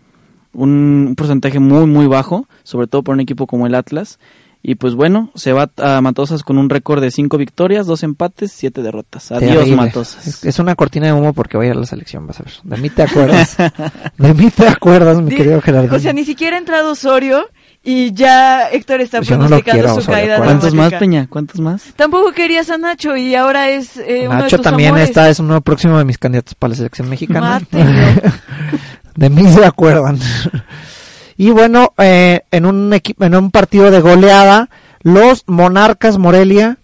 [0.53, 4.19] un porcentaje muy, muy bajo, sobre todo por un equipo como el Atlas.
[4.61, 8.51] Y pues bueno, se va a Matosas con un récord de 5 victorias, 2 empates,
[8.51, 9.31] 7 derrotas.
[9.31, 9.75] Adiós Terrible.
[9.77, 10.27] Matosas.
[10.27, 12.43] Es, es una cortina de humo porque voy a ir a la selección, vas a
[12.43, 12.53] ver.
[12.63, 13.55] De mí te acuerdas.
[14.17, 15.95] de mí te acuerdas, mi querido Gerardo.
[15.95, 17.47] O sea, ni siquiera ha entrado Osorio
[17.81, 20.43] y ya Héctor está Pues yo no pronosticando quiero, su Osorio, caída.
[20.43, 20.93] ¿Cuántos más.
[20.95, 21.27] Peña?
[21.29, 21.93] ¿Cuántos más?
[21.95, 25.07] Tampoco querías a Nacho y ahora es eh, uno de Nacho tus también amores.
[25.07, 27.61] está, es uno próximo de mis candidatos para la selección mexicana.
[29.19, 30.17] De mí se acuerdan.
[31.37, 34.69] y bueno, eh, en un en un partido de goleada,
[35.01, 36.77] los Monarcas Morelia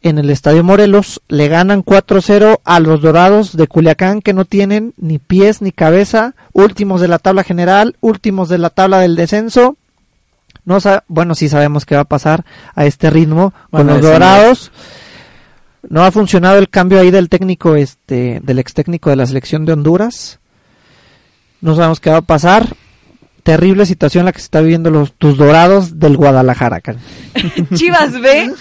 [0.00, 4.94] en el Estadio Morelos le ganan 4-0 a los Dorados de Culiacán que no tienen
[4.96, 9.76] ni pies ni cabeza, últimos de la tabla general, últimos de la tabla del descenso.
[10.64, 12.44] No bueno, sí sabemos qué va a pasar
[12.76, 14.00] a este ritmo con los.
[14.00, 14.70] Dorados.
[15.90, 19.64] No ha funcionado el cambio ahí del técnico, este, del ex técnico de la selección
[19.64, 20.38] de Honduras.
[21.62, 22.66] No sabemos qué va a pasar.
[23.42, 26.80] Terrible situación la que se está viviendo los tus dorados del Guadalajara.
[27.74, 28.52] Chivas B.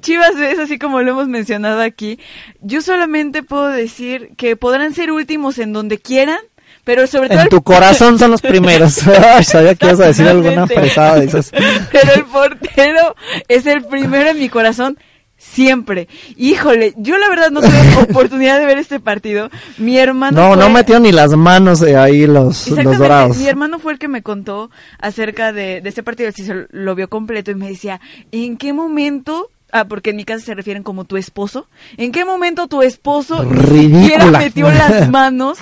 [0.00, 2.18] Chivas B es así como lo hemos mencionado aquí.
[2.60, 6.38] Yo solamente puedo decir que podrán ser últimos en donde quieran,
[6.84, 9.06] pero sobre todo En el- tu corazón son los primeros.
[9.34, 11.50] Ay, Sabía que ibas a decir alguna fresada de esas.
[11.92, 13.14] Pero el portero
[13.48, 14.98] es el primero en mi corazón
[15.36, 16.08] siempre.
[16.36, 19.50] Híjole, yo la verdad no tuve oportunidad de ver este partido.
[19.78, 23.36] Mi hermano No, no metieron ni las manos eh, ahí los, los dorados.
[23.36, 26.94] Mi hermano fue el que me contó acerca de, de este partido, si se lo
[26.94, 28.00] vio completo y me decía,
[28.32, 29.50] ¿en qué momento?
[29.76, 31.66] Ah, porque en mi casa se refieren como tu esposo.
[31.96, 34.38] ¿En qué momento tu esposo Ridícula.
[34.38, 35.58] metió las manos?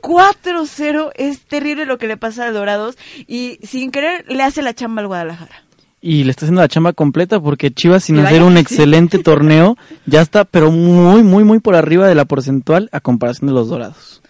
[0.00, 4.72] 4-0 es terrible lo que le pasa a Dorados y sin querer le hace la
[4.74, 5.62] chamba al Guadalajara.
[6.00, 10.22] Y le está haciendo la chamba completa porque Chivas sin hacer un excelente torneo ya
[10.22, 14.22] está pero muy muy muy por arriba de la porcentual a comparación de los Dorados.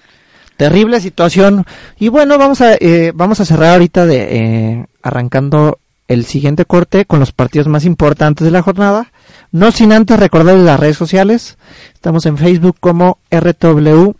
[0.60, 1.64] Terrible situación.
[1.98, 7.06] Y bueno, vamos a, eh, vamos a cerrar ahorita de eh, arrancando el siguiente corte
[7.06, 9.10] con los partidos más importantes de la jornada.
[9.52, 11.56] No sin antes recordarles las redes sociales.
[11.94, 14.10] Estamos en Facebook como RTW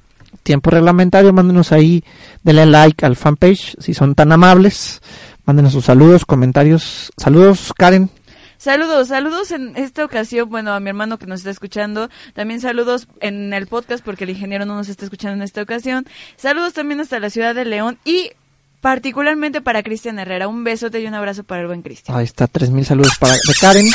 [0.42, 1.32] Tiempo Reglamentario.
[1.32, 2.04] Mándenos ahí,
[2.42, 5.02] denle like al fanpage si son tan amables.
[5.50, 7.10] Mándenos sus saludos, comentarios.
[7.16, 8.08] Saludos, Karen.
[8.56, 13.08] Saludos, saludos en esta ocasión, bueno, a mi hermano que nos está escuchando, también saludos
[13.20, 17.00] en el podcast porque el ingeniero no nos está escuchando en esta ocasión, saludos también
[17.00, 18.30] hasta la ciudad de León y
[18.80, 22.16] particularmente para Cristian Herrera, un besote y un abrazo para el buen Cristian.
[22.16, 23.90] Ahí está, tres mil saludos para de Karen.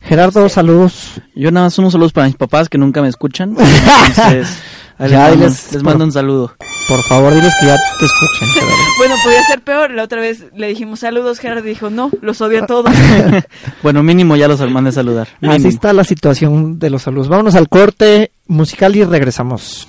[0.00, 1.20] Gerardo, saludos.
[1.34, 3.50] Yo nada más unos saludos para mis papás que nunca me escuchan.
[4.06, 4.56] Entonces,
[4.98, 6.56] Ya, les, mando un saludo.
[6.88, 8.48] Por favor, diles que ya te escuchen.
[8.48, 8.74] Gerardo.
[8.98, 12.62] Bueno, podría ser peor, la otra vez le dijimos saludos, Gerardo dijo, no, los odio
[12.64, 12.92] a todos.
[13.82, 15.28] Bueno, mínimo ya los mandé a saludar.
[15.42, 15.68] Así Mínimo.
[15.68, 17.28] está la situación de los saludos.
[17.28, 19.88] Vámonos al corte musical y regresamos.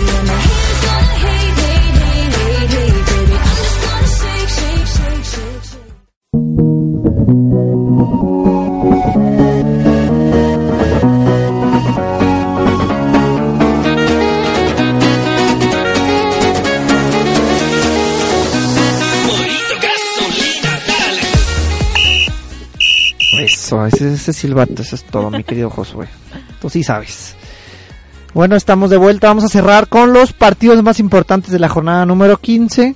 [23.71, 26.07] Eso, ese, ese silbato, eso es todo, mi querido Josué.
[26.59, 27.35] Tú sí sabes.
[28.33, 29.27] Bueno, estamos de vuelta.
[29.27, 32.95] Vamos a cerrar con los partidos más importantes de la jornada número 15.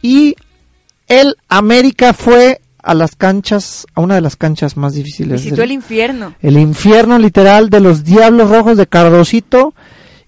[0.00, 0.34] Y
[1.08, 5.42] el América fue a las canchas, a una de las canchas más difíciles.
[5.42, 6.34] Visitó el infierno.
[6.40, 9.74] el infierno literal de los Diablos Rojos de Cardosito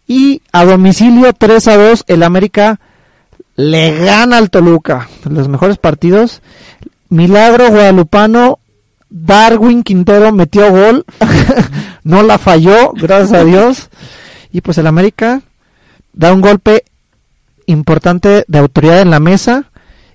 [0.07, 2.81] y a domicilio 3 a 2 el América
[3.57, 5.09] le gana al Toluca.
[5.25, 6.43] Los mejores partidos.
[7.09, 8.59] Milagro Guadalupano,
[9.11, 11.05] Darwin Quintero metió gol,
[12.05, 13.91] no la falló, gracias a Dios.
[14.53, 15.43] Y pues el América
[16.13, 16.85] da un golpe
[17.67, 19.71] importante de autoridad en la mesa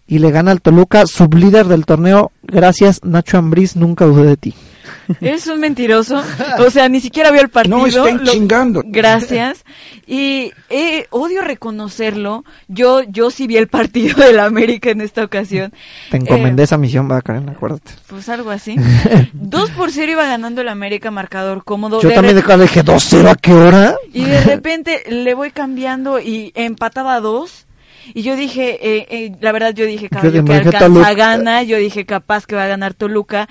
[0.08, 2.32] y le gana al Toluca, sublíder del torneo.
[2.44, 4.54] Gracias Nacho Ambriz, nunca dudé de ti.
[5.22, 6.22] Eres un mentiroso.
[6.60, 7.78] O sea, ni siquiera vio el partido.
[7.78, 8.82] No estén Lo- chingando.
[8.86, 9.64] Gracias.
[10.08, 12.44] Y eh, odio reconocerlo.
[12.68, 15.74] Yo yo sí vi el partido del América en esta ocasión.
[16.12, 17.92] Te encomendé Eh, esa misión, va Karen, acuérdate.
[18.08, 18.76] pues algo así.
[19.34, 22.02] Dos por cero iba ganando el América marcador cómodo.
[22.02, 23.96] Yo De también rep- le dije 2-0 a qué hora.
[24.14, 27.66] Y de repente le voy cambiando y empataba a dos.
[28.14, 31.14] Y yo dije, eh, eh, la verdad yo dije, caballo que alcanza Toluca.
[31.16, 31.64] gana.
[31.64, 33.50] Yo dije, capaz que va a ganar Toluca.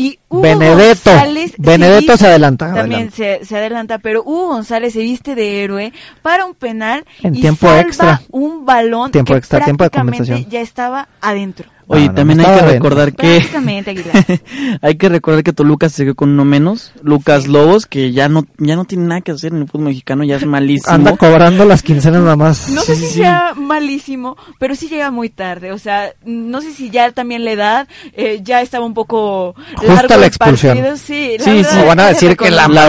[0.00, 1.10] Y Hugo Benedetto.
[1.10, 3.16] González Benedetto viste- se adelanta, También adelanta.
[3.16, 7.40] Se, se adelanta, pero Hugo González se viste de héroe para un penal En y
[7.40, 8.22] tiempo salva extra.
[8.30, 10.50] un balón Tiempo que extra, tiempo de prácticamente compensación.
[10.50, 11.68] ya estaba adentro.
[11.92, 13.42] Oye, No, no, también no hay que recordar que
[14.80, 16.92] hay que recordar que Toluca se quedó con uno menos.
[17.02, 20.22] Lucas Lobos, que ya no ya no tiene nada que hacer en el fútbol mexicano,
[20.22, 20.92] ya es malísimo.
[20.94, 22.68] Anda cobrando las quincenas nada más.
[22.70, 25.72] No sé si sea malísimo, pero sí llega muy tarde.
[25.72, 29.56] O sea, no sé si ya también la edad eh, ya estaba un poco
[29.98, 30.76] Justa la expulsión.
[30.78, 32.88] partido, Sí, la Sí, verdad, sí, van a decir que la se la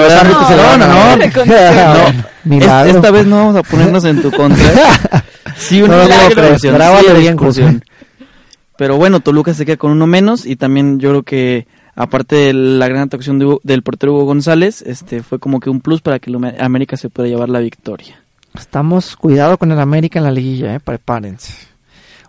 [0.63, 1.17] van a no, dar.
[1.19, 1.75] reconocer.
[1.75, 2.89] No, No, milagro.
[2.89, 4.63] es- esta vez no vamos a ponernos en tu contra.
[5.57, 6.75] Sí, una No, no, milagro, expulsión,
[7.67, 7.83] bien.
[8.77, 12.53] Pero bueno, Toluca se queda con uno menos y también yo creo que aparte de
[12.53, 16.01] la gran actuación de Hugo- del portero Hugo González, este fue como que un plus
[16.01, 18.21] para que América se pueda llevar la victoria.
[18.57, 21.53] Estamos, cuidado con el América en la liguilla, eh, prepárense.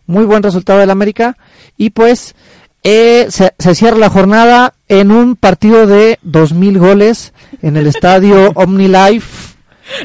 [0.07, 1.37] Muy buen resultado del América.
[1.79, 2.35] Y pues
[2.83, 8.51] eh, se, se cierra la jornada en un partido de 2.000 goles en el estadio
[8.55, 9.53] OmniLife.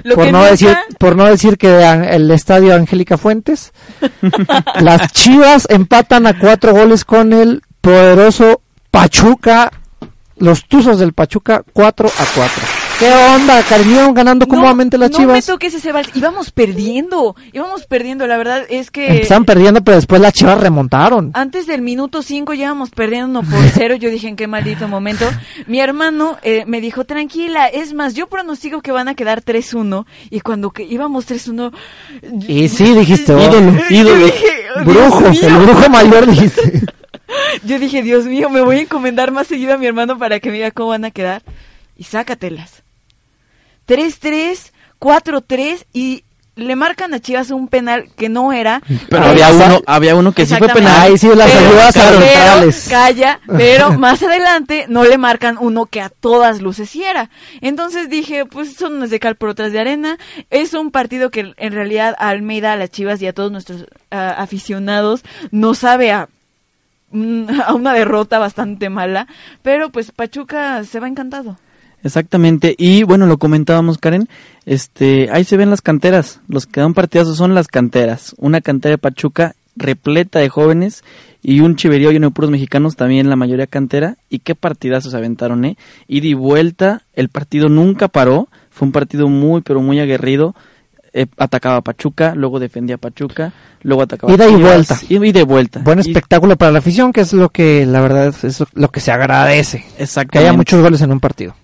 [0.03, 3.71] Lo por no nunca- decir por no decir que el estadio Angélica Fuentes
[4.81, 8.61] las Chivas empatan a cuatro goles con el poderoso
[8.91, 9.71] Pachuca
[10.37, 12.63] los Tuzos del Pachuca 4 a 4
[12.99, 13.61] ¿Qué onda?
[13.61, 15.35] Cariño ganando cómodamente las no chivas.
[15.35, 16.09] me toques ese vals.
[16.15, 17.35] Íbamos perdiendo.
[17.53, 18.25] Íbamos perdiendo.
[18.25, 19.07] La verdad es que.
[19.07, 21.29] Empezaron perdiendo, pero después las chivas remontaron.
[21.35, 23.95] Antes del minuto 5 ya íbamos perdiendo uno por cero.
[23.97, 25.29] Yo dije, en qué maldito momento.
[25.67, 27.67] Mi hermano eh, me dijo, tranquila.
[27.67, 30.05] Es más, yo pronostico que van a quedar 3-1.
[30.31, 31.71] Y cuando que íbamos 3-1.
[32.47, 33.39] Y sí, dijiste, oh,
[33.91, 35.47] Ídolo, dije, "Oh, brujo, Dios mío".
[35.49, 36.81] el brujo mayor dijiste.
[37.63, 40.49] Yo dije, Dios mío, me voy a encomendar más seguido a mi hermano para que
[40.49, 41.43] me diga cómo van a quedar.
[41.95, 42.83] Y sácatelas.
[43.87, 46.23] 3-3, 4-3 y
[46.55, 48.81] le marcan a Chivas un penal que no era.
[49.09, 50.93] Pero había uno, había uno que sí fue penal.
[51.01, 52.87] Ay, sí, las Pero- ayudas pero- arbitrales.
[52.89, 57.29] Calla, pero más adelante no le marcan uno que a todas luces sí era.
[57.61, 60.17] Entonces dije, pues son unas de cal por otras de arena.
[60.49, 63.85] Es un partido que en realidad a Almeida, a las Chivas y a todos nuestros
[64.09, 65.21] ah, aficionados
[65.51, 66.27] no sabe a,
[67.11, 69.27] mm, a una derrota bastante mala.
[69.61, 71.59] Pero pues Pachuca se va encantado.
[72.03, 74.29] Exactamente, y bueno, lo comentábamos Karen,
[74.65, 78.91] este, ahí se ven las canteras, los que dan partidazos son las canteras, una cantera
[78.93, 81.03] de Pachuca repleta de jóvenes
[81.43, 85.65] y un chiverío lleno de puros mexicanos, también la mayoría cantera, y qué partidazos aventaron,
[85.65, 90.55] eh, ida y vuelta, el partido nunca paró, fue un partido muy pero muy aguerrido,
[91.13, 94.97] eh, atacaba a Pachuca, luego defendía a Pachuca, luego atacaba a Ida y vuelta.
[95.09, 95.79] ida y vuelta.
[95.83, 98.99] Buen Y- espectáculo para la afición, que es lo que la verdad es lo que
[98.99, 99.83] se agradece.
[99.97, 100.49] Que Exactamente.
[100.49, 101.55] haya muchos goles en un partido.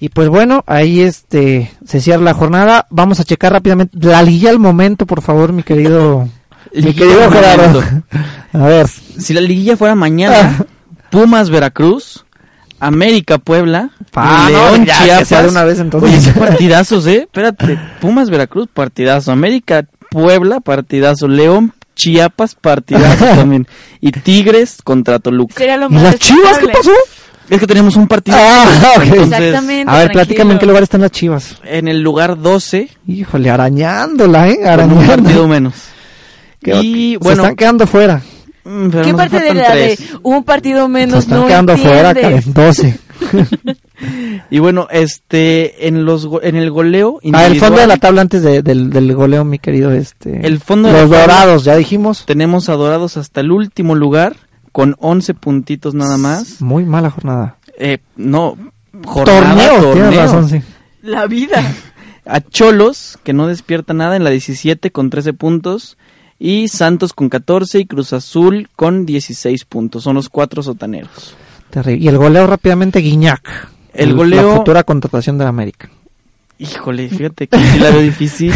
[0.00, 2.86] Y pues bueno, ahí este se cierra la jornada.
[2.90, 6.28] Vamos a checar rápidamente la liguilla al momento, por favor, mi querido
[6.74, 7.82] mi querido Gerardo.
[8.52, 10.64] A ver, Si la liguilla fuera mañana,
[11.10, 12.24] Pumas Veracruz,
[12.78, 15.42] América Puebla, no, León ya, Chiapas.
[15.42, 16.10] de una vez, entonces.
[16.10, 17.22] Oye, qué partidazos, ¿eh?
[17.22, 19.32] Espérate, Pumas Veracruz, partidazo.
[19.32, 21.26] América Puebla, partidazo.
[21.26, 23.66] León Chiapas, partidazo también.
[24.00, 25.54] Y Tigres contra Toluca.
[25.56, 26.92] Sería lo ¿y más las Chivas qué pasó?
[27.50, 28.36] Es que tenemos un partido.
[28.38, 29.02] Ah, ok.
[29.04, 29.90] Entonces, Exactamente.
[29.90, 30.12] A ver, tranquilo.
[30.12, 31.56] platícame en qué lugar están las Chivas.
[31.64, 35.06] En el lugar 12, Híjole, arañándola, eh, con un arañándola.
[35.16, 35.74] partido menos.
[36.82, 38.20] Y se bueno, están quedando fuera.
[38.64, 39.98] mm, pero ¿Qué nos parte de la tres.
[40.00, 42.44] de un partido Se menos están no quedando fuera, entiendes?
[42.52, 42.98] Karen, 12.
[44.50, 48.20] Y bueno, este, en los, go- en el goleo Ah, el fondo de la tabla
[48.22, 50.46] antes de- del, del goleo, mi querido, este.
[50.46, 51.34] El fondo de Los la tabla.
[51.34, 52.24] dorados, ya dijimos.
[52.26, 54.36] tenemos a Dorados hasta el último lugar
[54.78, 56.62] con 11 puntitos nada más.
[56.62, 57.56] Muy mala jornada.
[57.80, 58.56] Eh, no,
[59.04, 60.20] jornada, torneo, tienes torneo.
[60.20, 60.62] razón, sí.
[61.02, 61.60] La vida.
[62.24, 65.98] A Cholos, que no despierta nada en la 17 con 13 puntos.
[66.38, 70.04] Y Santos con 14 y Cruz Azul con 16 puntos.
[70.04, 71.34] Son los cuatro sotaneros.
[71.70, 72.04] Terrible.
[72.04, 73.68] Y el goleo rápidamente, Guiñac.
[73.92, 75.90] El goleo- La futura contratación de la América.
[76.60, 78.52] Híjole, fíjate que la veo difícil.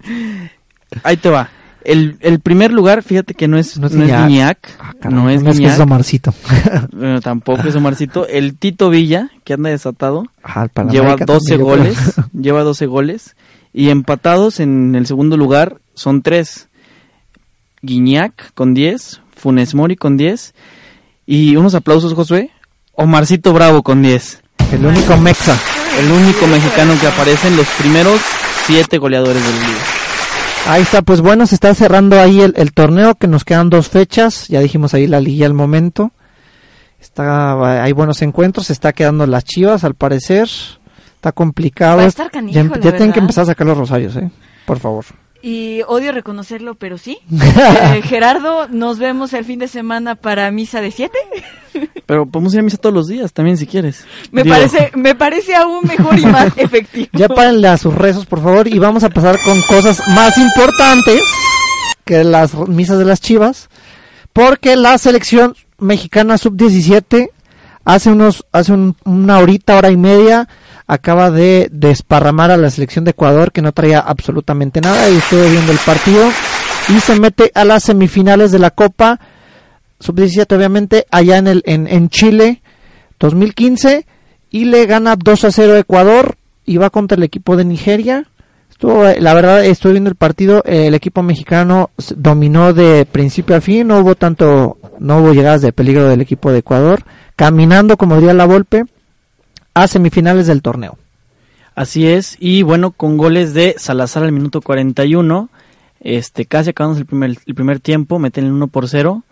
[1.04, 1.48] Ahí te va.
[1.90, 4.58] El, el primer lugar, fíjate que no es, No no es es Guiñac.
[4.78, 5.80] Ah, no es que es Guiñac.
[5.80, 6.32] Omarcito.
[6.92, 8.28] Bueno, tampoco es Omarcito.
[8.28, 10.24] El Tito Villa, que anda desatado.
[10.44, 11.98] Ah, lleva América 12 también, yo goles,
[12.32, 13.36] lleva 12 goles
[13.72, 16.68] y empatados en el segundo lugar son tres.
[17.82, 20.54] Guiñac con 10, Funes Mori con 10
[21.26, 22.50] y unos aplausos Josué,
[22.92, 24.42] Omarcito Bravo con 10.
[24.72, 25.58] El único mexa.
[25.98, 28.20] El único mexicano que aparece en los primeros
[28.66, 29.80] siete goleadores del liga.
[30.70, 33.88] Ahí está, pues bueno, se está cerrando ahí el, el torneo, que nos quedan dos
[33.88, 34.46] fechas.
[34.46, 36.12] Ya dijimos ahí la liga al momento.
[37.00, 40.48] Está, hay buenos encuentros, se está quedando las chivas al parecer.
[41.16, 41.96] Está complicado.
[41.96, 44.30] Va a estar canijo, ya tienen que empezar a sacar los rosarios, eh.
[44.64, 45.04] Por favor.
[45.42, 47.18] Y odio reconocerlo, pero sí.
[47.30, 51.18] Eh, Gerardo, nos vemos el fin de semana para misa de 7.
[52.10, 54.04] Pero podemos ir a misa todos los días también si quieres.
[54.32, 57.06] Me Digo, parece, me parece aún mejor y más efectivo.
[57.12, 61.22] Ya párenle a sus rezos, por favor, y vamos a pasar con cosas más importantes
[62.04, 63.68] que las misas de las chivas,
[64.32, 67.30] porque la selección mexicana sub-17
[67.84, 70.48] hace unos, hace un- una horita, hora y media,
[70.88, 75.48] acaba de desparramar a la selección de Ecuador, que no traía absolutamente nada, y estuve
[75.48, 76.28] viendo el partido,
[76.88, 79.20] y se mete a las semifinales de la Copa
[80.00, 82.62] sub-17, obviamente, allá en, el, en, en Chile,
[83.20, 84.06] 2015,
[84.50, 88.26] y le gana 2 a 0 a Ecuador, y va contra el equipo de Nigeria.
[88.70, 93.88] Estuvo, la verdad, estoy viendo el partido, el equipo mexicano dominó de principio a fin,
[93.88, 97.02] no hubo tanto, no hubo llegadas de peligro del equipo de Ecuador,
[97.36, 98.84] caminando, como diría la Volpe,
[99.74, 100.96] a semifinales del torneo.
[101.74, 105.50] Así es, y bueno, con goles de Salazar al minuto 41,
[106.00, 109.24] este, casi acabamos el primer, el primer tiempo, meten el 1 por 0,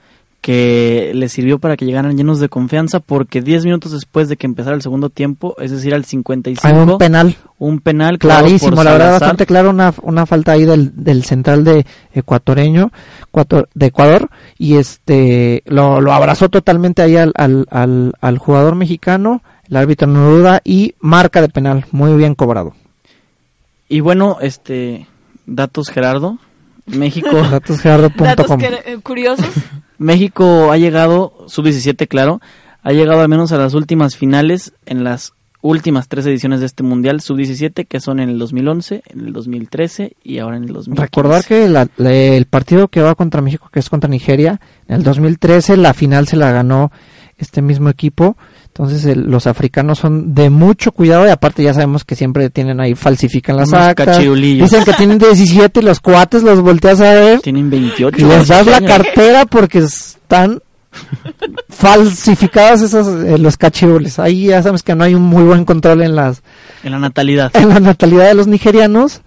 [0.49, 4.46] que les sirvió para que llegaran llenos de confianza, porque 10 minutos después de que
[4.46, 8.92] empezara el segundo tiempo, es decir, al 55, Hay un penal un penal clarísimo, la
[8.92, 11.84] verdad bastante claro, una, una falta ahí del, del central de
[12.14, 12.90] ecuatoreño,
[13.30, 18.74] Ecuator- de Ecuador, y este lo, lo abrazó totalmente ahí al, al, al, al jugador
[18.74, 22.72] mexicano, El árbitro no duda y marca de penal, muy bien cobrado.
[23.86, 25.07] Y bueno, este
[25.44, 26.38] datos Gerardo,
[26.86, 27.82] México Datos
[28.57, 29.44] que- eh, curiosos.
[29.99, 32.40] México ha llegado sub 17, claro,
[32.82, 36.84] ha llegado al menos a las últimas finales en las últimas tres ediciones de este
[36.84, 40.72] mundial sub 17 que son en el 2011, en el 2013 y ahora en el
[40.72, 41.03] 2015.
[41.03, 44.94] Recordar que la- la- el partido que va contra México, que es contra Nigeria, en
[44.96, 46.92] el 2013 la final se la ganó
[47.39, 48.36] este mismo equipo.
[48.66, 52.80] Entonces el- los africanos son de mucho cuidado y aparte ya sabemos que siempre tienen
[52.80, 54.16] ahí, falsifican las Unos actas.
[54.64, 58.49] Dicen que tienen 17 y los cuates los volteas a ver tienen 28 y les
[58.49, 60.61] das la cartera porque están
[61.68, 64.18] falsificadas esos eh, los cachirules.
[64.18, 66.43] Ahí ya sabes que no hay un muy buen control en las
[66.82, 67.51] en la natalidad.
[67.55, 69.22] en la natalidad de los nigerianos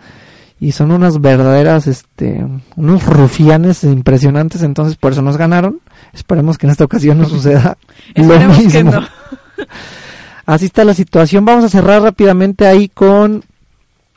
[0.60, 2.46] y son unas verdaderas este
[2.76, 5.80] unos rufianes impresionantes, entonces por eso nos ganaron.
[6.14, 7.78] Esperemos que en esta ocasión no suceda
[8.16, 8.92] lo Esperemos que mismo.
[8.92, 9.02] no.
[10.46, 11.46] Así está la situación.
[11.46, 13.44] Vamos a cerrar rápidamente ahí con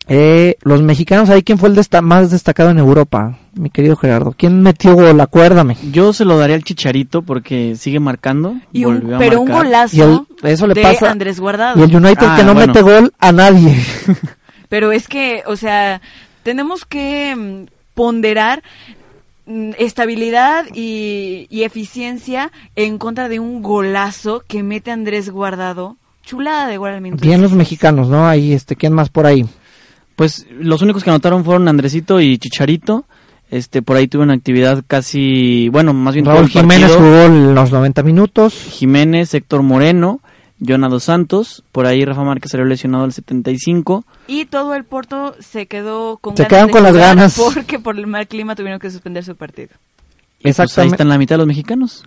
[0.09, 1.30] eh, los mexicanos.
[1.30, 3.39] Ahí, ¿quién fue el desta- más destacado en Europa?
[3.55, 4.35] Mi querido Gerardo.
[4.37, 5.20] ¿Quién metió gol?
[5.20, 5.76] Acuérdame.
[5.93, 8.57] Yo se lo daría al Chicharito porque sigue marcando.
[8.72, 11.78] Y un- volvió a pero un golazo Y el- eso le de pasa- Andrés Guardado.
[11.78, 12.66] Y el United Ah, que no bueno.
[12.68, 13.76] mete gol a nadie.
[14.68, 16.01] Pero es que, o sea,
[16.43, 18.62] tenemos que mm, ponderar
[19.78, 25.97] estabilidad y, y eficiencia en contra de un golazo que mete Andrés Guardado.
[26.24, 27.22] Chulada de gol al minuto.
[27.22, 27.59] Bien los 16.
[27.59, 28.26] mexicanos, ¿no?
[28.26, 29.45] Ahí, este, ¿quién más por ahí?
[30.16, 33.05] Pues los únicos que anotaron fueron Andresito y Chicharito.
[33.51, 37.26] Este, por ahí tuve una actividad casi, bueno, más bien todo Raúl el Jiménez partido.
[37.28, 38.55] jugó los 90 minutos.
[38.55, 40.20] Jiménez, Héctor Moreno,
[40.61, 44.05] Jonah Dos Santos, por ahí Rafa Márquez salió lesionado al 75.
[44.28, 47.36] Y todo el Porto se quedó con Se ganas quedaron de con las ganas.
[47.36, 49.70] Porque por el mal clima tuvieron que suspender su partido.
[50.38, 50.94] Y pues ahí Exactamente.
[50.94, 52.05] están la mitad de los mexicanos.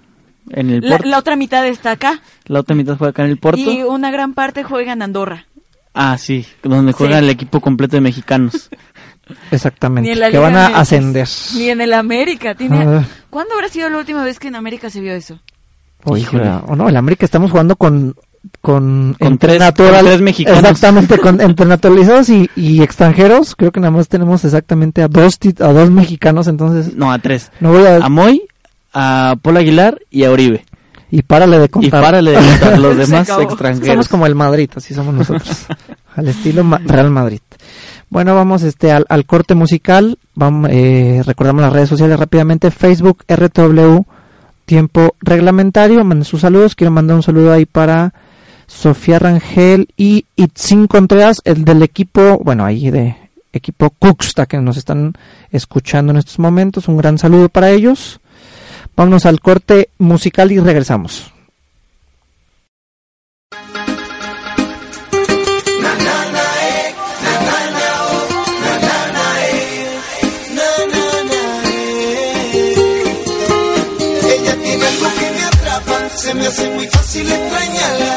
[0.50, 1.10] En el La, Porto.
[1.10, 2.22] la otra mitad está acá.
[2.46, 3.60] La otra mitad juega acá en el Porto.
[3.60, 5.46] Y una gran parte juega en Andorra.
[5.94, 7.24] Ah, sí, donde juega Sí.
[7.26, 8.70] el equipo completo de mexicanos.
[9.52, 10.08] Exactamente.
[10.08, 11.28] Ni en la que van a ascender.
[11.56, 12.56] Ni en el América.
[12.56, 12.78] Tiene...
[12.82, 13.06] Ah.
[13.30, 15.40] ¿Cuándo habrá sido la última vez que en América se vio eso?
[16.16, 16.50] Híjole.
[16.68, 18.16] o no, el América estamos jugando con
[18.62, 20.60] con, tres- con tres mexicanos.
[20.60, 23.56] Exactamente, con entre naturalizados y, y extranjeros.
[23.56, 27.52] Creo que nada más tenemos exactamente a dos a dos mexicanos, entonces No, a tres.
[27.60, 28.42] no voy a A Moy,
[28.94, 30.66] a Paul Aguilar y a Uribe.
[31.12, 32.04] y párale de Y contar.
[32.04, 33.88] párale de contar los demás extranjeros.
[33.88, 35.66] Somos como el Madrid, así somos nosotros.
[36.16, 37.40] al estilo Ma- Real Madrid.
[38.10, 40.18] Bueno, vamos este al, al corte musical.
[40.34, 42.72] Vamos, eh, recordamos las redes sociales rápidamente.
[42.72, 44.02] Facebook, RTW,
[44.66, 46.04] tiempo reglamentario.
[46.06, 46.74] Manden sus saludos.
[46.76, 48.14] Quiero mandar un saludo ahí para
[48.68, 53.16] Sofía Rangel y Itzin Contreras, el del equipo, bueno, ahí de
[53.54, 55.14] equipo Cuxta que nos están
[55.52, 56.88] escuchando en estos momentos.
[56.88, 58.20] Un gran saludo para ellos.
[58.96, 61.32] Vámonos al corte musical y regresamos.
[74.30, 78.17] Ella tiene algo que me atrapa, se me hace muy fácil extrañarla.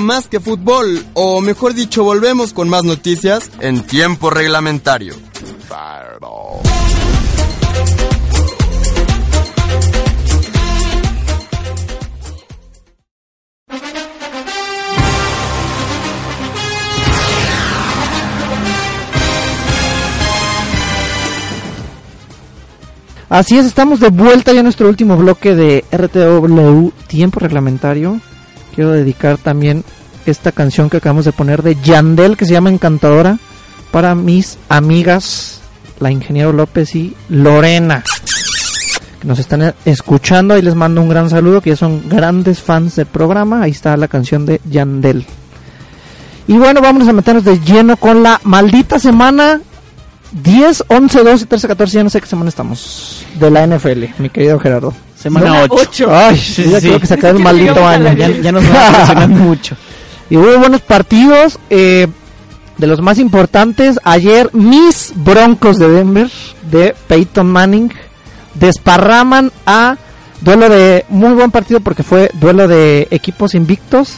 [0.00, 5.14] Más que fútbol, o mejor dicho, volvemos con más noticias en tiempo reglamentario.
[23.28, 28.20] Así es, estamos de vuelta ya en nuestro último bloque de RTW Tiempo Reglamentario.
[28.74, 29.84] Quiero dedicar también
[30.26, 33.38] esta canción que acabamos de poner de Yandel que se llama Encantadora
[33.90, 35.60] para mis amigas,
[36.00, 38.02] la ingeniero López y Lorena,
[39.20, 40.54] que nos están escuchando.
[40.54, 43.62] Ahí les mando un gran saludo, que ya son grandes fans del programa.
[43.62, 45.24] Ahí está la canción de Yandel.
[46.48, 49.60] Y bueno, vámonos a meternos de lleno con la maldita semana
[50.32, 53.24] 10, 11, 12, 13, 14, ya no sé qué semana estamos.
[53.38, 54.92] De la NFL, mi querido Gerardo.
[55.24, 55.74] Semana ¿No?
[55.74, 56.08] 8.
[56.14, 58.12] Ay, Sí, ya sí, creo que se acaba el maldito año.
[58.12, 59.74] Ya, ya nos va mucho.
[60.30, 61.58] Y hubo buenos partidos.
[61.70, 62.06] eh,
[62.76, 66.28] de los más importantes, ayer mis Broncos de Denver,
[66.70, 67.92] de Peyton Manning,
[68.54, 69.96] desparraman a
[70.40, 74.14] duelo de muy buen partido porque fue duelo de equipos invictos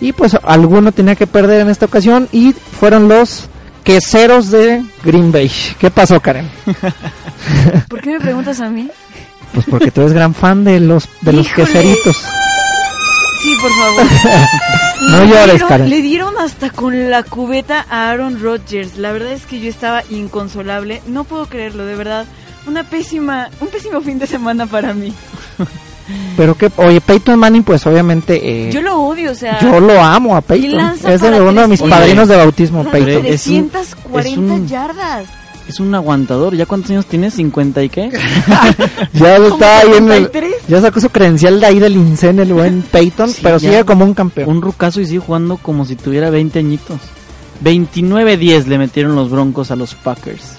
[0.00, 3.48] y pues alguno tenía que perder en esta ocasión y fueron los
[3.84, 5.50] queseros de Green Bay.
[5.78, 6.48] ¿Qué pasó, Karen?
[7.88, 8.88] ¿Por qué me preguntas a mí?
[9.52, 11.66] Pues porque tú eres gran fan de los de los Híjole.
[11.66, 12.16] queseritos.
[13.42, 14.04] Sí, por favor.
[15.00, 15.88] No Le llores, dieron- Karen.
[15.90, 18.98] Le dieron hasta con la cubeta a Aaron Rodgers.
[18.98, 21.00] La verdad es que yo estaba inconsolable.
[21.06, 22.26] No puedo creerlo, de verdad.
[22.66, 25.12] Una pésima, un pésimo fin de semana para mí.
[26.36, 29.58] Pero que, oye, Peyton Manning, pues obviamente eh, Yo lo odio, o sea.
[29.60, 30.92] yo lo amo a Peyton.
[31.08, 31.90] Es de uno de mis 300.
[31.90, 33.24] padrinos de bautismo, Peyton.
[33.26, 35.24] Es un- 340 es un- yardas.
[35.70, 36.56] Es un aguantador.
[36.56, 37.30] ¿Ya cuántos años tiene?
[37.30, 38.10] ¿50 y qué?
[39.12, 40.52] Ya está ahí en el, 73.
[40.66, 44.04] ya sacó su credencial de ahí del INSEN, el buen Peyton, Sí, pero sigue como
[44.04, 44.48] un campeón.
[44.48, 46.98] Un rucazo y sigue jugando como si tuviera 20 añitos.
[47.62, 50.54] 29-10 le metieron los Broncos a los Packers.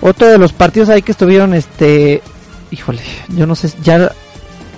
[0.00, 2.20] Otro de los partidos ahí que estuvieron, este,
[2.72, 3.02] híjole,
[3.36, 4.10] yo no sé, ya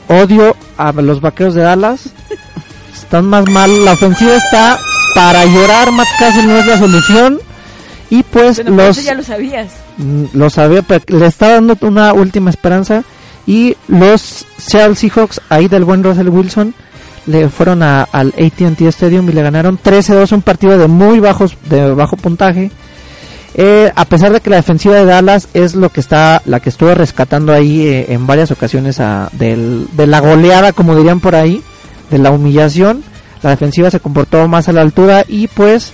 [0.09, 2.11] odio a los vaqueros de Dallas.
[2.93, 4.79] Están más mal, la ofensiva está
[5.15, 7.41] para llorar, Matt Cassel no es la solución.
[8.11, 9.69] Y pues Bueno, los, eso ya lo sabías.
[9.99, 13.03] mm, lo sabía, pero le está dando una última esperanza.
[13.47, 16.75] Y los Seattle Seahawks, ahí del buen Russell Wilson,
[17.27, 21.55] le fueron a- al AT&T Stadium y le ganaron 13-2, un partido de muy bajos,
[21.69, 22.71] de bajo puntaje.
[23.55, 26.69] Eh, a pesar de que la defensiva de Dallas es lo que está, la que
[26.69, 31.35] estuvo rescatando ahí eh, en varias ocasiones a- del- de la goleada, como dirían por
[31.35, 31.63] ahí,
[32.11, 33.03] de la humillación,
[33.43, 35.93] la defensiva se comportó más a la altura y pues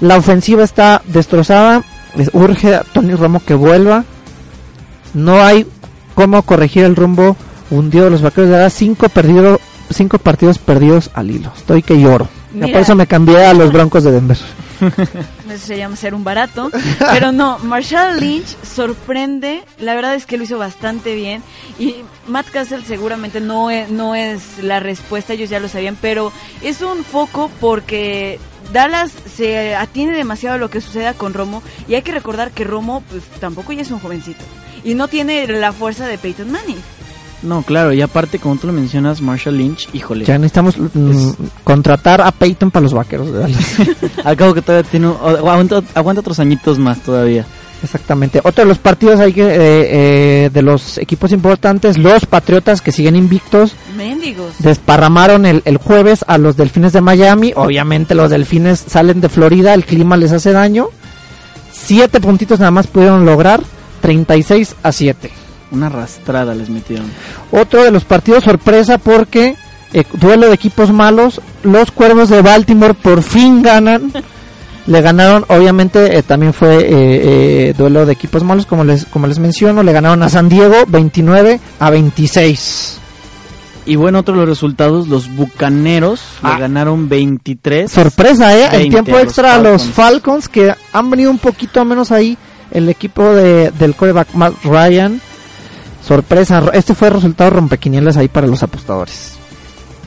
[0.00, 1.82] la ofensiva está destrozada.
[2.14, 4.04] Les urge a Tony Romo que vuelva.
[5.14, 5.66] No hay
[6.14, 7.36] cómo corregir el rumbo
[7.70, 8.72] hundido de los vaqueros de Dallas.
[8.72, 11.52] Cinco, perdido, cinco partidos perdidos al hilo.
[11.56, 12.28] Estoy que lloro.
[12.52, 12.68] Mira.
[12.68, 14.38] por eso me cambié a los Broncos de Denver.
[15.50, 16.70] Eso se llama ser un barato.
[17.12, 19.62] Pero no, Marshall Lynch sorprende.
[19.78, 21.42] La verdad es que lo hizo bastante bien.
[21.78, 25.96] Y Matt Castle seguramente no es, no es la respuesta, ellos ya lo sabían.
[26.00, 26.32] Pero
[26.62, 28.38] es un foco porque
[28.72, 31.62] Dallas se atiene demasiado a lo que suceda con Romo.
[31.88, 34.42] Y hay que recordar que Romo pues, tampoco ya es un jovencito.
[34.84, 36.76] Y no tiene la fuerza de Peyton Manning.
[37.42, 40.24] No, claro, y aparte, como tú lo mencionas, Marshall Lynch, híjole.
[40.24, 43.74] Ya necesitamos mm, Es- contratar a Peyton para los vaqueros de Dallas.
[44.24, 45.08] Al cabo que todavía tiene.
[45.08, 47.44] aguanta, aguanta otros añitos más todavía.
[47.82, 48.40] Exactamente.
[48.42, 52.92] Otro de los partidos hay que, eh, eh, de los equipos importantes, los Patriotas que
[52.92, 54.54] siguen invictos, Mendigos.
[54.58, 57.52] desparramaron el, el jueves a los Delfines de Miami.
[57.54, 60.88] Obviamente los Delfines salen de Florida, el clima les hace daño.
[61.72, 63.60] Siete puntitos nada más pudieron lograr,
[64.00, 65.30] 36 a 7.
[65.70, 67.06] Una arrastrada les metieron.
[67.50, 69.56] Otro de los partidos sorpresa porque
[69.92, 74.12] eh, duelo de equipos malos, los Cuervos de Baltimore por fin ganan.
[74.86, 79.26] Le ganaron, obviamente eh, también fue eh, eh, duelo de equipos malos, como les como
[79.26, 82.98] les menciono, le ganaron a San Diego 29 a 26.
[83.86, 86.54] Y bueno, otro de los resultados, los Bucaneros Ah.
[86.54, 87.90] le ganaron 23.
[87.90, 88.64] Sorpresa, ¿eh?
[88.66, 89.94] En 20 tiempo a extra a los Falcons.
[89.94, 92.36] Falcons que han venido un poquito menos ahí
[92.70, 95.20] el equipo de, del coreback Matt Ryan.
[96.06, 99.36] Sorpresa, este fue el resultado rompequinielas ahí para los apostadores.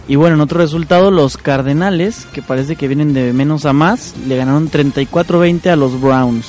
[0.10, 4.16] Y bueno, en otro resultado, los Cardenales, que parece que vienen de menos a más,
[4.28, 6.48] le ganaron 34-20 a los Browns.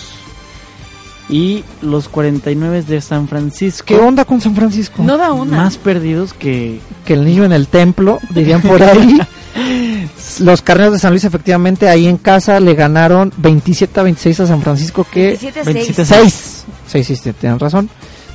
[1.28, 5.02] Y los 49 de San Francisco, ¿Qué onda con San Francisco?
[5.02, 5.58] No da una.
[5.58, 6.80] más perdidos que...
[7.04, 9.20] que el niño en el templo, dirían por ahí.
[10.40, 14.46] Los Carneros de San Luis efectivamente ahí en casa le ganaron 27 a 26 a
[14.46, 16.22] San Francisco que 27 a 27 6.
[16.22, 16.64] 6.
[16.86, 17.90] 6, sí, sí, tienen razón.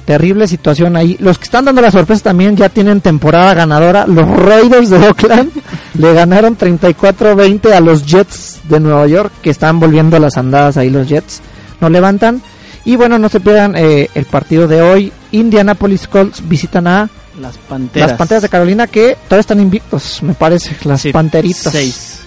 [0.05, 1.17] Terrible situación ahí.
[1.19, 4.05] Los que están dando la sorpresa también ya tienen temporada ganadora.
[4.05, 5.51] Los Raiders de Oakland
[5.95, 10.77] le ganaron 34-20 a los Jets de Nueva York, que están volviendo a las andadas
[10.77, 11.41] ahí los Jets.
[11.81, 12.41] No levantan.
[12.85, 15.11] Y bueno, no se pierdan eh, el partido de hoy.
[15.31, 17.09] Indianapolis Colts visitan a
[17.41, 18.11] Las Panteras.
[18.11, 20.75] las Panteras de Carolina que todavía están invictos, me parece.
[20.83, 21.73] Las Sí, Panteritas.
[21.73, 22.19] seis.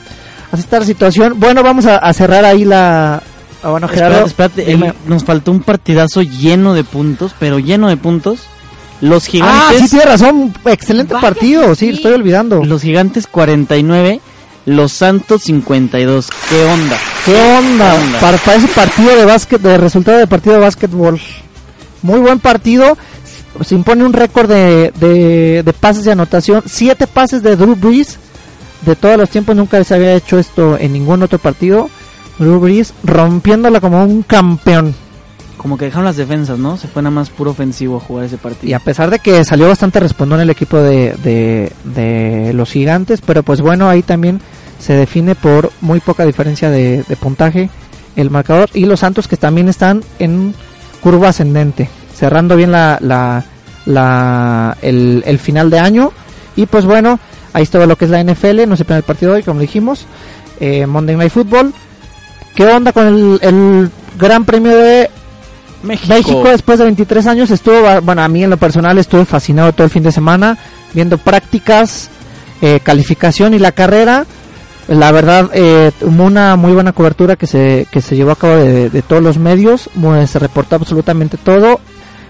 [0.51, 1.35] Así está la situación.
[1.39, 3.23] Bueno, vamos a, a cerrar ahí la...
[3.63, 7.89] ah, bueno, Gerardo, Espérate, espérate, el- nos faltó un partidazo lleno de puntos, pero lleno
[7.89, 8.41] de puntos.
[9.01, 10.55] Los Ah, gigantes, sí, tiene razón.
[10.65, 11.75] Excelente Vaya partido.
[11.75, 11.91] Sí, sí.
[11.93, 12.65] lo estoy olvidando.
[12.65, 14.21] los gigantes 49,
[14.67, 16.29] los Santos 52.
[16.49, 16.97] ¿Qué onda?
[17.25, 17.93] ¿Qué onda?
[17.93, 18.21] ¿Qué onda?
[18.21, 21.21] Para, para ese partido de básquet, de resultado de partido de básquetbol.
[22.03, 22.99] Muy buen partido.
[23.65, 26.63] Se impone un récord de, de, de pases de anotación.
[26.67, 28.19] Siete pases de Drew Brees.
[28.83, 31.89] De todos los tiempos nunca se había hecho esto en ningún otro partido.
[32.39, 34.95] Drew Brees rompiéndola como un campeón.
[35.57, 36.77] Como que dejaron las defensas, ¿no?
[36.77, 38.71] Se fue nada más puro ofensivo a jugar ese partido.
[38.71, 43.21] Y a pesar de que salió bastante respondón el equipo de, de, de los gigantes,
[43.21, 44.41] pero pues bueno, ahí también
[44.79, 47.71] se define por muy poca diferencia de, de puntaje
[48.15, 48.71] el marcador.
[48.73, 50.55] Y los Santos que también están en
[51.01, 53.45] curva ascendente, cerrando bien la, la,
[53.85, 56.13] la, el, el final de año.
[56.55, 57.19] Y pues bueno,
[57.53, 60.07] ahí está lo que es la NFL, no se pierde el partido hoy, como dijimos.
[60.61, 61.73] Eh, Monday Night Football.
[62.59, 65.09] ¿Qué onda con el, el Gran Premio de
[65.85, 66.13] México.
[66.13, 69.85] México después de 23 años estuvo, bueno, a mí en lo personal estuve fascinado todo
[69.85, 70.59] el fin de semana
[70.93, 72.11] viendo prácticas,
[72.61, 74.27] eh, calificación y la carrera.
[74.89, 78.91] La verdad, eh, una muy buena cobertura que se, que se llevó a cabo de,
[78.91, 79.89] de todos los medios,
[80.27, 81.79] se reportó absolutamente todo.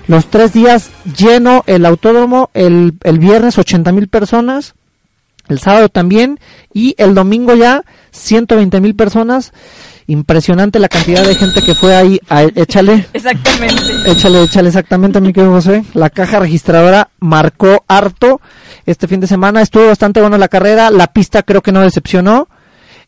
[0.09, 4.75] Los tres días lleno el autódromo, el, el viernes 80 mil personas,
[5.49, 6.39] el sábado también
[6.71, 9.53] y el domingo ya 120 mil personas.
[10.07, 12.21] Impresionante la cantidad de gente que fue ahí.
[12.29, 13.07] A, échale.
[13.13, 14.11] Exactamente.
[14.11, 15.85] Échale, échale exactamente, mi querido José.
[15.95, 18.41] La caja registradora marcó harto
[18.87, 19.61] este fin de semana.
[19.61, 20.91] Estuvo bastante buena la carrera.
[20.91, 22.49] La pista creo que no decepcionó.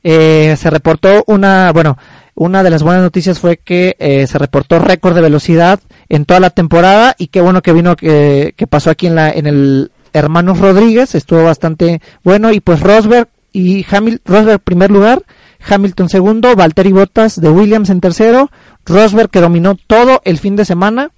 [0.02, 1.96] Eh, se reportó una, bueno,
[2.34, 6.40] una de las buenas noticias fue que eh, se reportó récord de velocidad en toda
[6.40, 9.92] la temporada y qué bueno que vino que, que pasó aquí en la en el
[10.12, 11.14] Hermanos Rodríguez.
[11.14, 15.22] Estuvo bastante bueno y pues Rosberg y Hamilton, Rosberg primer lugar,
[15.68, 18.50] Hamilton segundo, Valtteri Bottas de Williams en tercero,
[18.86, 21.10] Rosberg que dominó todo el fin de semana,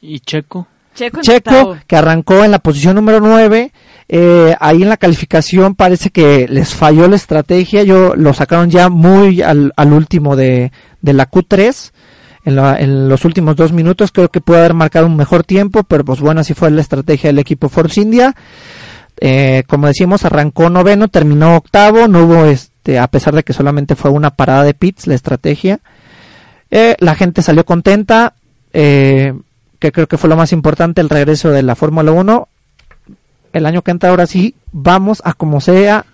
[0.00, 0.66] Y Checo.
[0.94, 3.72] Checo, Checo que arrancó en la posición número 9,
[4.08, 8.88] eh, ahí en la calificación parece que les falló la estrategia, yo lo sacaron ya
[8.88, 10.72] muy al, al último de,
[11.02, 11.92] de la Q3.
[12.44, 15.82] En, la- en los últimos dos minutos creo que puede haber marcado un mejor tiempo,
[15.84, 18.34] pero pues bueno, así fue la estrategia del equipo Force India.
[19.20, 23.96] Eh, como decimos, arrancó noveno, terminó octavo, no hubo este, a pesar de que solamente
[23.96, 25.80] fue una parada de pits la estrategia.
[26.70, 28.34] Eh, la gente salió contenta,
[28.72, 29.34] eh,
[29.78, 32.48] que creo que fue lo más importante, el regreso de la Fórmula 1.
[33.52, 36.04] El año que entra ahora sí, vamos a como sea,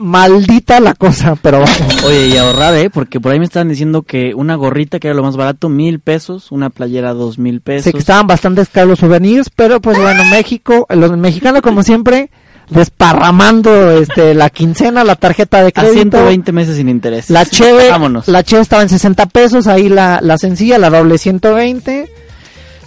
[0.00, 2.04] maldita la cosa, pero vamos.
[2.04, 2.90] Oye, y ahorrar, ¿eh?
[2.90, 6.00] Porque por ahí me estaban diciendo que una gorrita, que era lo más barato, mil
[6.00, 6.50] pesos.
[6.50, 7.84] Una playera, dos mil pesos.
[7.84, 12.30] Sé que estaban bastante caros los souvenirs, pero pues bueno, México, los mexicanos como siempre,
[12.68, 16.18] desparramando este la quincena, la tarjeta de A crédito.
[16.18, 17.30] 120 meses sin interés.
[17.30, 18.26] La cheve, Vámonos.
[18.28, 22.10] la cheve estaba en 60 pesos, ahí la, la sencilla, la doble 120.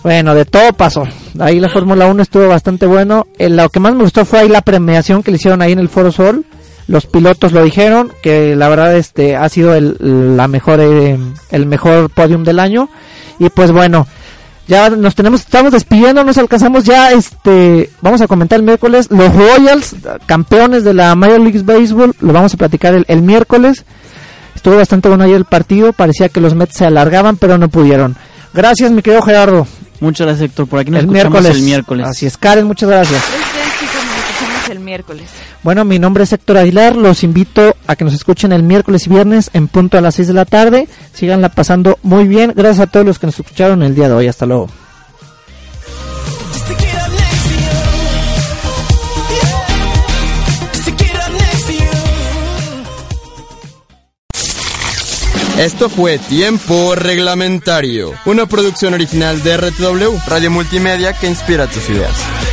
[0.04, 1.08] Bueno, de todo pasó.
[1.40, 3.26] Ahí la Fórmula 1 estuvo bastante bueno.
[3.38, 5.80] Eh, lo que más me gustó fue ahí la premiación que le hicieron ahí en
[5.80, 6.46] el Foro Sol.
[6.94, 11.18] Los pilotos lo dijeron, que la verdad este ha sido el, la mejor, eh,
[11.50, 12.88] el mejor podium del año.
[13.40, 14.06] Y pues bueno,
[14.68, 19.34] ya nos tenemos, estamos despidiendo, nos alcanzamos ya, este, vamos a comentar el miércoles, los
[19.34, 19.96] Royals,
[20.28, 23.86] campeones de la Major League Baseball, lo vamos a platicar el, el miércoles.
[24.54, 28.16] Estuvo bastante bueno ayer el partido, parecía que los Mets se alargaban, pero no pudieron.
[28.54, 29.66] Gracias, mi querido Gerardo.
[30.00, 30.68] Muchas gracias, Héctor.
[30.68, 31.58] Por aquí nos El escuchamos miércoles.
[31.58, 32.08] el miércoles.
[32.08, 33.20] Así es, Karen, muchas gracias.
[33.20, 35.30] Ustedes, chicos, nos escuchamos el miércoles.
[35.64, 39.10] Bueno, mi nombre es Héctor Aguilar, los invito a que nos escuchen el miércoles y
[39.10, 40.88] viernes en punto a las 6 de la tarde.
[41.14, 42.54] Síganla pasando muy bien.
[42.56, 44.28] Gracias a todos los que nos escucharon el día de hoy.
[44.28, 44.70] Hasta luego.
[55.58, 62.53] Esto fue Tiempo Reglamentario, una producción original de RTW, Radio Multimedia que inspira tus ideas.